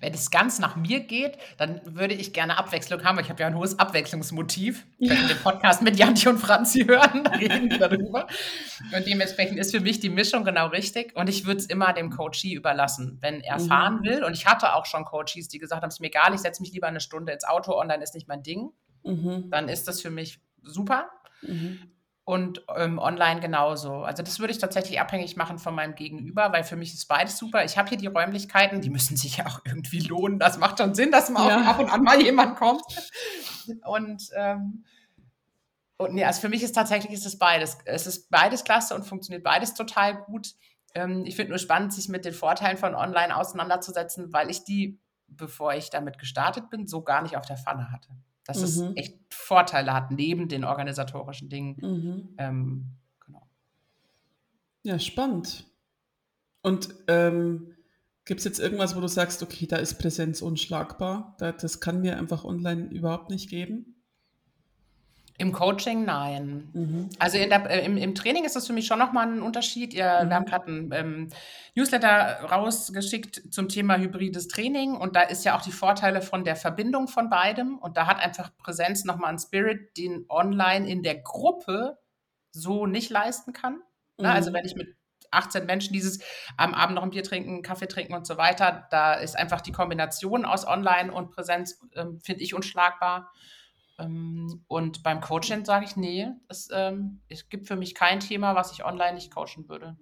Wenn 0.00 0.14
es 0.14 0.30
ganz 0.30 0.58
nach 0.58 0.76
mir 0.76 1.00
geht, 1.00 1.38
dann 1.58 1.80
würde 1.84 2.14
ich 2.14 2.32
gerne 2.32 2.58
Abwechslung 2.58 3.04
haben, 3.04 3.16
weil 3.16 3.24
ich 3.24 3.30
habe 3.30 3.40
ja 3.40 3.46
ein 3.46 3.56
hohes 3.56 3.78
Abwechslungsmotiv. 3.78 4.86
Ja. 4.98 5.14
Ihr 5.14 5.28
den 5.28 5.38
Podcast 5.38 5.82
mit 5.82 5.96
Janti 5.96 6.28
und 6.28 6.38
Franzi 6.38 6.84
hören, 6.84 7.24
da 7.24 7.30
reden 7.32 7.70
wir 7.70 7.78
darüber. 7.78 8.26
Und 8.94 9.06
dementsprechend 9.06 9.58
ist 9.58 9.72
für 9.72 9.80
mich 9.80 10.00
die 10.00 10.08
Mischung 10.08 10.44
genau 10.44 10.68
richtig. 10.68 11.14
Und 11.16 11.28
ich 11.28 11.46
würde 11.46 11.60
es 11.60 11.66
immer 11.66 11.92
dem 11.92 12.10
Coachie 12.10 12.54
überlassen, 12.54 13.18
wenn 13.20 13.40
er 13.40 13.60
mhm. 13.60 13.66
fahren 13.66 14.02
will. 14.02 14.24
Und 14.24 14.34
ich 14.34 14.46
hatte 14.46 14.74
auch 14.74 14.86
schon 14.86 15.04
Coaches, 15.04 15.48
die 15.48 15.58
gesagt 15.58 15.82
haben, 15.82 15.88
es 15.88 15.96
ist 15.96 16.00
mir 16.00 16.08
egal, 16.08 16.34
ich 16.34 16.40
setze 16.40 16.62
mich 16.62 16.72
lieber 16.72 16.86
eine 16.86 17.00
Stunde 17.00 17.32
ins 17.32 17.44
Auto, 17.44 17.72
online 17.78 18.02
ist 18.02 18.14
nicht 18.14 18.28
mein 18.28 18.42
Ding. 18.42 18.70
Mhm. 19.04 19.50
Dann 19.50 19.68
ist 19.68 19.88
das 19.88 20.00
für 20.00 20.10
mich 20.10 20.40
super. 20.62 21.08
Mhm 21.42 21.90
und 22.26 22.64
ähm, 22.74 22.98
online 22.98 23.40
genauso. 23.40 24.02
Also 24.02 24.24
das 24.24 24.40
würde 24.40 24.50
ich 24.50 24.58
tatsächlich 24.58 25.00
abhängig 25.00 25.36
machen 25.36 25.60
von 25.60 25.76
meinem 25.76 25.94
Gegenüber, 25.94 26.50
weil 26.50 26.64
für 26.64 26.74
mich 26.74 26.92
ist 26.92 27.06
beides 27.06 27.38
super. 27.38 27.64
Ich 27.64 27.78
habe 27.78 27.88
hier 27.88 27.98
die 27.98 28.08
Räumlichkeiten, 28.08 28.80
die 28.80 28.90
müssen 28.90 29.16
sich 29.16 29.36
ja 29.36 29.46
auch 29.46 29.60
irgendwie 29.64 30.00
lohnen. 30.00 30.40
Das 30.40 30.58
macht 30.58 30.78
schon 30.78 30.96
Sinn, 30.96 31.12
dass 31.12 31.30
mal 31.30 31.48
ja. 31.48 31.70
ab 31.70 31.78
und 31.78 31.88
an 31.88 32.02
mal 32.02 32.20
jemand 32.20 32.56
kommt. 32.56 32.82
Und, 33.84 34.28
ähm, 34.34 34.84
und 35.98 36.14
nee, 36.14 36.24
also 36.24 36.40
für 36.40 36.48
mich 36.48 36.64
ist 36.64 36.72
tatsächlich 36.72 37.12
ist 37.12 37.26
es 37.26 37.38
beides. 37.38 37.78
Es 37.84 38.08
ist 38.08 38.28
beides 38.28 38.64
klasse 38.64 38.96
und 38.96 39.06
funktioniert 39.06 39.44
beides 39.44 39.74
total 39.74 40.16
gut. 40.24 40.48
Ähm, 40.96 41.24
ich 41.26 41.36
finde 41.36 41.50
nur 41.50 41.60
spannend, 41.60 41.92
sich 41.92 42.08
mit 42.08 42.24
den 42.24 42.34
Vorteilen 42.34 42.76
von 42.76 42.96
online 42.96 43.36
auseinanderzusetzen, 43.36 44.32
weil 44.32 44.50
ich 44.50 44.64
die, 44.64 44.98
bevor 45.28 45.74
ich 45.74 45.90
damit 45.90 46.18
gestartet 46.18 46.70
bin, 46.70 46.88
so 46.88 47.02
gar 47.02 47.22
nicht 47.22 47.36
auf 47.36 47.46
der 47.46 47.56
Pfanne 47.56 47.92
hatte 47.92 48.08
dass 48.46 48.58
mhm. 48.58 48.64
es 48.64 48.96
echt 48.96 49.25
Vorteile 49.46 49.94
hat 49.94 50.10
neben 50.10 50.48
den 50.48 50.64
organisatorischen 50.64 51.48
Dingen. 51.48 51.76
Mhm. 51.80 52.34
Ähm, 52.36 52.84
genau. 53.24 53.46
Ja, 54.82 54.98
spannend. 54.98 55.66
Und 56.62 56.92
ähm, 57.06 57.74
gibt 58.24 58.40
es 58.40 58.44
jetzt 58.44 58.58
irgendwas, 58.58 58.96
wo 58.96 59.00
du 59.00 59.06
sagst, 59.06 59.44
okay, 59.44 59.68
da 59.68 59.76
ist 59.76 59.98
Präsenz 59.98 60.42
unschlagbar, 60.42 61.36
das 61.38 61.80
kann 61.80 62.00
mir 62.00 62.18
einfach 62.18 62.44
online 62.44 62.86
überhaupt 62.86 63.30
nicht 63.30 63.48
geben? 63.48 63.95
Im 65.38 65.52
Coaching 65.52 66.04
nein. 66.04 66.68
Mhm. 66.72 67.10
Also 67.18 67.38
der, 67.38 67.70
äh, 67.70 67.84
im, 67.84 67.96
im, 67.96 68.14
Training 68.14 68.44
ist 68.44 68.56
das 68.56 68.66
für 68.66 68.72
mich 68.72 68.86
schon 68.86 68.98
nochmal 68.98 69.26
ein 69.26 69.42
Unterschied. 69.42 69.92
Ihr, 69.92 70.22
mhm. 70.24 70.28
Wir 70.28 70.36
haben 70.36 70.44
gerade 70.46 70.70
ein 70.70 70.90
ähm, 70.92 71.28
Newsletter 71.74 72.40
rausgeschickt 72.50 73.52
zum 73.52 73.68
Thema 73.68 73.98
hybrides 73.98 74.48
Training 74.48 74.94
und 74.94 75.14
da 75.14 75.22
ist 75.22 75.44
ja 75.44 75.56
auch 75.56 75.62
die 75.62 75.72
Vorteile 75.72 76.22
von 76.22 76.44
der 76.44 76.56
Verbindung 76.56 77.08
von 77.08 77.28
beidem 77.28 77.78
und 77.78 77.96
da 77.96 78.06
hat 78.06 78.18
einfach 78.18 78.50
Präsenz 78.56 79.04
nochmal 79.04 79.28
einen 79.28 79.38
Spirit, 79.38 79.96
den 79.98 80.24
online 80.28 80.88
in 80.88 81.02
der 81.02 81.16
Gruppe 81.16 81.98
so 82.50 82.86
nicht 82.86 83.10
leisten 83.10 83.52
kann. 83.52 83.74
Mhm. 83.74 83.80
Na, 84.18 84.32
also 84.32 84.52
wenn 84.52 84.64
ich 84.64 84.74
mit 84.74 84.96
18 85.30 85.66
Menschen 85.66 85.92
dieses 85.92 86.20
am 86.56 86.74
Abend 86.74 86.96
noch 86.96 87.02
ein 87.02 87.10
Bier 87.10 87.22
trinken, 87.22 87.62
Kaffee 87.62 87.88
trinken 87.88 88.14
und 88.14 88.26
so 88.26 88.36
weiter, 88.38 88.86
da 88.90 89.14
ist 89.14 89.36
einfach 89.36 89.60
die 89.60 89.72
Kombination 89.72 90.44
aus 90.44 90.66
Online 90.66 91.12
und 91.12 91.30
Präsenz, 91.30 91.78
ähm, 91.94 92.20
finde 92.20 92.42
ich, 92.42 92.54
unschlagbar. 92.54 93.32
Ähm, 93.98 94.64
und 94.68 95.02
beim 95.02 95.20
Coaching 95.20 95.64
sage 95.64 95.86
ich, 95.86 95.96
nee, 95.96 96.28
es, 96.48 96.68
ähm, 96.72 97.20
es 97.28 97.48
gibt 97.48 97.66
für 97.66 97.76
mich 97.76 97.94
kein 97.94 98.20
Thema, 98.20 98.54
was 98.54 98.72
ich 98.72 98.84
online 98.84 99.14
nicht 99.14 99.34
coachen 99.34 99.68
würde. 99.68 99.96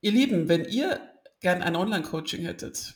Ihr 0.00 0.12
Lieben, 0.12 0.48
wenn 0.48 0.64
ihr 0.64 1.00
gern 1.40 1.62
ein 1.62 1.76
Online-Coaching 1.76 2.44
hättet, 2.44 2.94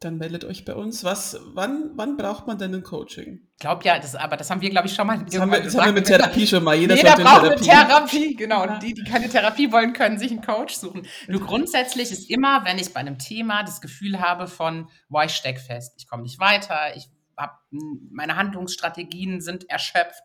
dann 0.00 0.18
meldet 0.18 0.44
euch 0.44 0.64
bei 0.64 0.74
uns. 0.74 1.04
Was, 1.04 1.40
wann, 1.54 1.92
wann 1.94 2.16
braucht 2.16 2.46
man 2.46 2.58
denn 2.58 2.74
ein 2.74 2.82
Coaching? 2.82 3.40
Ich 3.54 3.60
glaube 3.60 3.82
ja, 3.84 3.98
das, 3.98 4.14
aber 4.14 4.36
das 4.36 4.50
haben 4.50 4.60
wir, 4.60 4.68
glaube 4.70 4.86
ich, 4.86 4.94
schon 4.94 5.06
mal 5.06 5.24
das 5.24 5.38
haben 5.38 5.50
wir, 5.50 5.60
das 5.60 5.74
haben 5.74 5.86
wir 5.86 5.92
mit 5.92 6.06
Therapie 6.06 6.46
schon 6.46 6.62
mal. 6.62 6.74
Jeder, 6.74 6.94
Jeder 6.94 7.16
braucht 7.16 7.42
Therapie. 7.42 7.70
eine 7.70 7.88
Therapie, 7.88 8.36
genau. 8.36 8.62
Und 8.64 8.82
die, 8.82 8.94
die 8.94 9.04
keine 9.04 9.28
Therapie 9.28 9.72
wollen, 9.72 9.92
können 9.92 10.18
sich 10.18 10.30
einen 10.30 10.42
Coach 10.42 10.74
suchen. 10.74 11.06
Nur 11.28 11.40
grundsätzlich 11.40 12.12
ist 12.12 12.28
immer, 12.28 12.64
wenn 12.64 12.78
ich 12.78 12.92
bei 12.92 13.00
einem 13.00 13.18
Thema 13.18 13.62
das 13.62 13.80
Gefühl 13.80 14.20
habe 14.20 14.46
von, 14.46 14.88
boah, 15.08 15.24
ich 15.24 15.32
steck 15.32 15.58
fest, 15.58 15.94
ich 15.96 16.06
komme 16.06 16.22
nicht 16.22 16.38
weiter, 16.38 16.94
ich 16.94 17.08
hab, 17.36 17.62
meine 17.70 18.36
Handlungsstrategien 18.36 19.40
sind 19.40 19.68
erschöpft. 19.70 20.22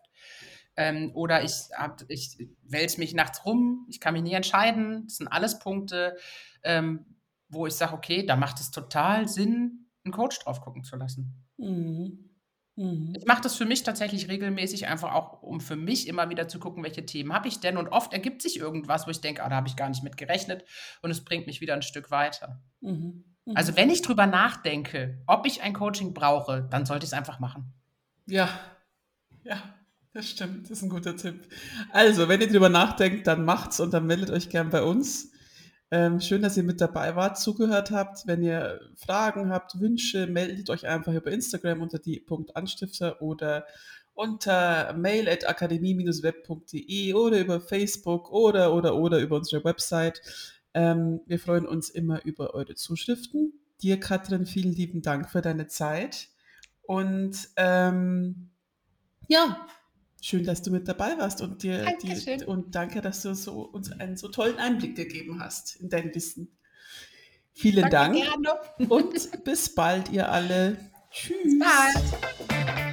Ähm, 0.76 1.10
oder 1.14 1.42
ich, 1.42 1.54
ich 2.08 2.38
wälze 2.62 2.98
mich 2.98 3.12
nachts 3.12 3.44
rum, 3.44 3.86
ich 3.90 4.00
kann 4.00 4.14
mich 4.14 4.22
nicht 4.22 4.32
entscheiden. 4.32 5.04
Das 5.06 5.16
sind 5.16 5.28
alles 5.28 5.58
Punkte, 5.58 6.16
ähm, 6.62 7.04
wo 7.48 7.66
ich 7.66 7.74
sage, 7.74 7.92
okay, 7.92 8.24
da 8.24 8.36
macht 8.36 8.58
es 8.58 8.70
total 8.70 9.28
Sinn, 9.28 9.90
einen 10.04 10.12
Coach 10.12 10.38
drauf 10.38 10.60
gucken 10.62 10.82
zu 10.84 10.96
lassen. 10.96 11.46
Mhm. 11.58 12.30
Mhm. 12.76 13.12
Ich 13.16 13.26
mache 13.26 13.42
das 13.42 13.56
für 13.56 13.66
mich 13.66 13.82
tatsächlich 13.82 14.28
regelmäßig, 14.28 14.86
einfach 14.86 15.12
auch, 15.12 15.42
um 15.42 15.60
für 15.60 15.76
mich 15.76 16.08
immer 16.08 16.30
wieder 16.30 16.48
zu 16.48 16.58
gucken, 16.58 16.82
welche 16.82 17.04
Themen 17.04 17.32
habe 17.32 17.48
ich 17.48 17.60
denn. 17.60 17.76
Und 17.76 17.88
oft 17.88 18.12
ergibt 18.12 18.40
sich 18.40 18.58
irgendwas, 18.58 19.06
wo 19.06 19.10
ich 19.10 19.20
denke, 19.20 19.44
ah, 19.44 19.48
da 19.48 19.56
habe 19.56 19.68
ich 19.68 19.76
gar 19.76 19.88
nicht 19.88 20.02
mit 20.02 20.16
gerechnet 20.16 20.64
und 21.02 21.10
es 21.10 21.24
bringt 21.24 21.46
mich 21.46 21.60
wieder 21.60 21.74
ein 21.74 21.82
Stück 21.82 22.10
weiter. 22.10 22.62
Mhm. 22.80 23.31
Mhm. 23.44 23.56
Also 23.56 23.76
wenn 23.76 23.90
ich 23.90 24.02
drüber 24.02 24.26
nachdenke, 24.26 25.18
ob 25.26 25.46
ich 25.46 25.62
ein 25.62 25.72
Coaching 25.72 26.14
brauche, 26.14 26.66
dann 26.70 26.86
sollte 26.86 27.04
ich 27.04 27.10
es 27.10 27.18
einfach 27.18 27.40
machen. 27.40 27.72
Ja, 28.26 28.48
ja, 29.44 29.60
das 30.12 30.28
stimmt. 30.28 30.64
Das 30.64 30.78
ist 30.78 30.82
ein 30.82 30.90
guter 30.90 31.16
Tipp. 31.16 31.48
Also, 31.90 32.28
wenn 32.28 32.40
ihr 32.40 32.48
drüber 32.48 32.68
nachdenkt, 32.68 33.26
dann 33.26 33.44
macht's 33.44 33.80
und 33.80 33.92
dann 33.92 34.06
meldet 34.06 34.30
euch 34.30 34.48
gern 34.48 34.70
bei 34.70 34.82
uns. 34.82 35.32
Ähm, 35.90 36.20
schön, 36.20 36.40
dass 36.40 36.56
ihr 36.56 36.62
mit 36.62 36.80
dabei 36.80 37.16
wart, 37.16 37.38
zugehört 37.38 37.90
habt. 37.90 38.26
Wenn 38.26 38.42
ihr 38.42 38.80
Fragen 38.96 39.50
habt, 39.50 39.78
Wünsche, 39.78 40.26
meldet 40.26 40.70
euch 40.70 40.86
einfach 40.86 41.12
über 41.12 41.30
Instagram 41.30 41.82
unter 41.82 41.98
die 41.98 42.20
Punkt 42.20 42.56
Anstifter 42.56 43.20
oder 43.20 43.66
unter 44.14 44.94
mail 44.94 45.28
at 45.28 45.48
akademie-web.de 45.48 47.14
oder 47.14 47.38
über 47.40 47.60
Facebook 47.60 48.30
oder 48.30 48.72
oder 48.72 48.94
oder 48.94 49.18
über 49.18 49.36
unsere 49.36 49.64
Website. 49.64 50.22
Ähm, 50.74 51.20
wir 51.26 51.38
freuen 51.38 51.66
uns 51.66 51.90
immer 51.90 52.24
über 52.24 52.54
eure 52.54 52.74
Zuschriften. 52.74 53.52
Dir, 53.82 53.98
Katrin, 53.98 54.46
vielen 54.46 54.72
lieben 54.72 55.02
Dank 55.02 55.30
für 55.30 55.42
deine 55.42 55.66
Zeit. 55.66 56.28
Und 56.82 57.48
ähm, 57.56 58.50
ja, 59.28 59.66
schön, 60.20 60.44
dass 60.44 60.62
du 60.62 60.70
mit 60.70 60.88
dabei 60.88 61.18
warst 61.18 61.40
und 61.40 61.62
dir 61.62 61.86
die, 62.02 62.44
und 62.44 62.74
danke, 62.74 63.00
dass 63.00 63.22
du 63.22 63.34
so, 63.34 63.62
uns 63.62 63.90
einen 63.92 64.16
so 64.16 64.28
tollen 64.28 64.58
Einblick 64.58 64.96
gegeben 64.96 65.40
hast 65.40 65.76
in 65.76 65.88
dein 65.88 66.14
Wissen. 66.14 66.56
Vielen 67.52 67.90
Dank 67.90 68.14
gerne. 68.14 68.90
und 68.90 69.44
bis 69.44 69.74
bald, 69.74 70.10
ihr 70.10 70.30
alle. 70.30 70.76
Tschüss. 71.10 71.42
Bis 71.42 71.58
bald. 71.58 72.91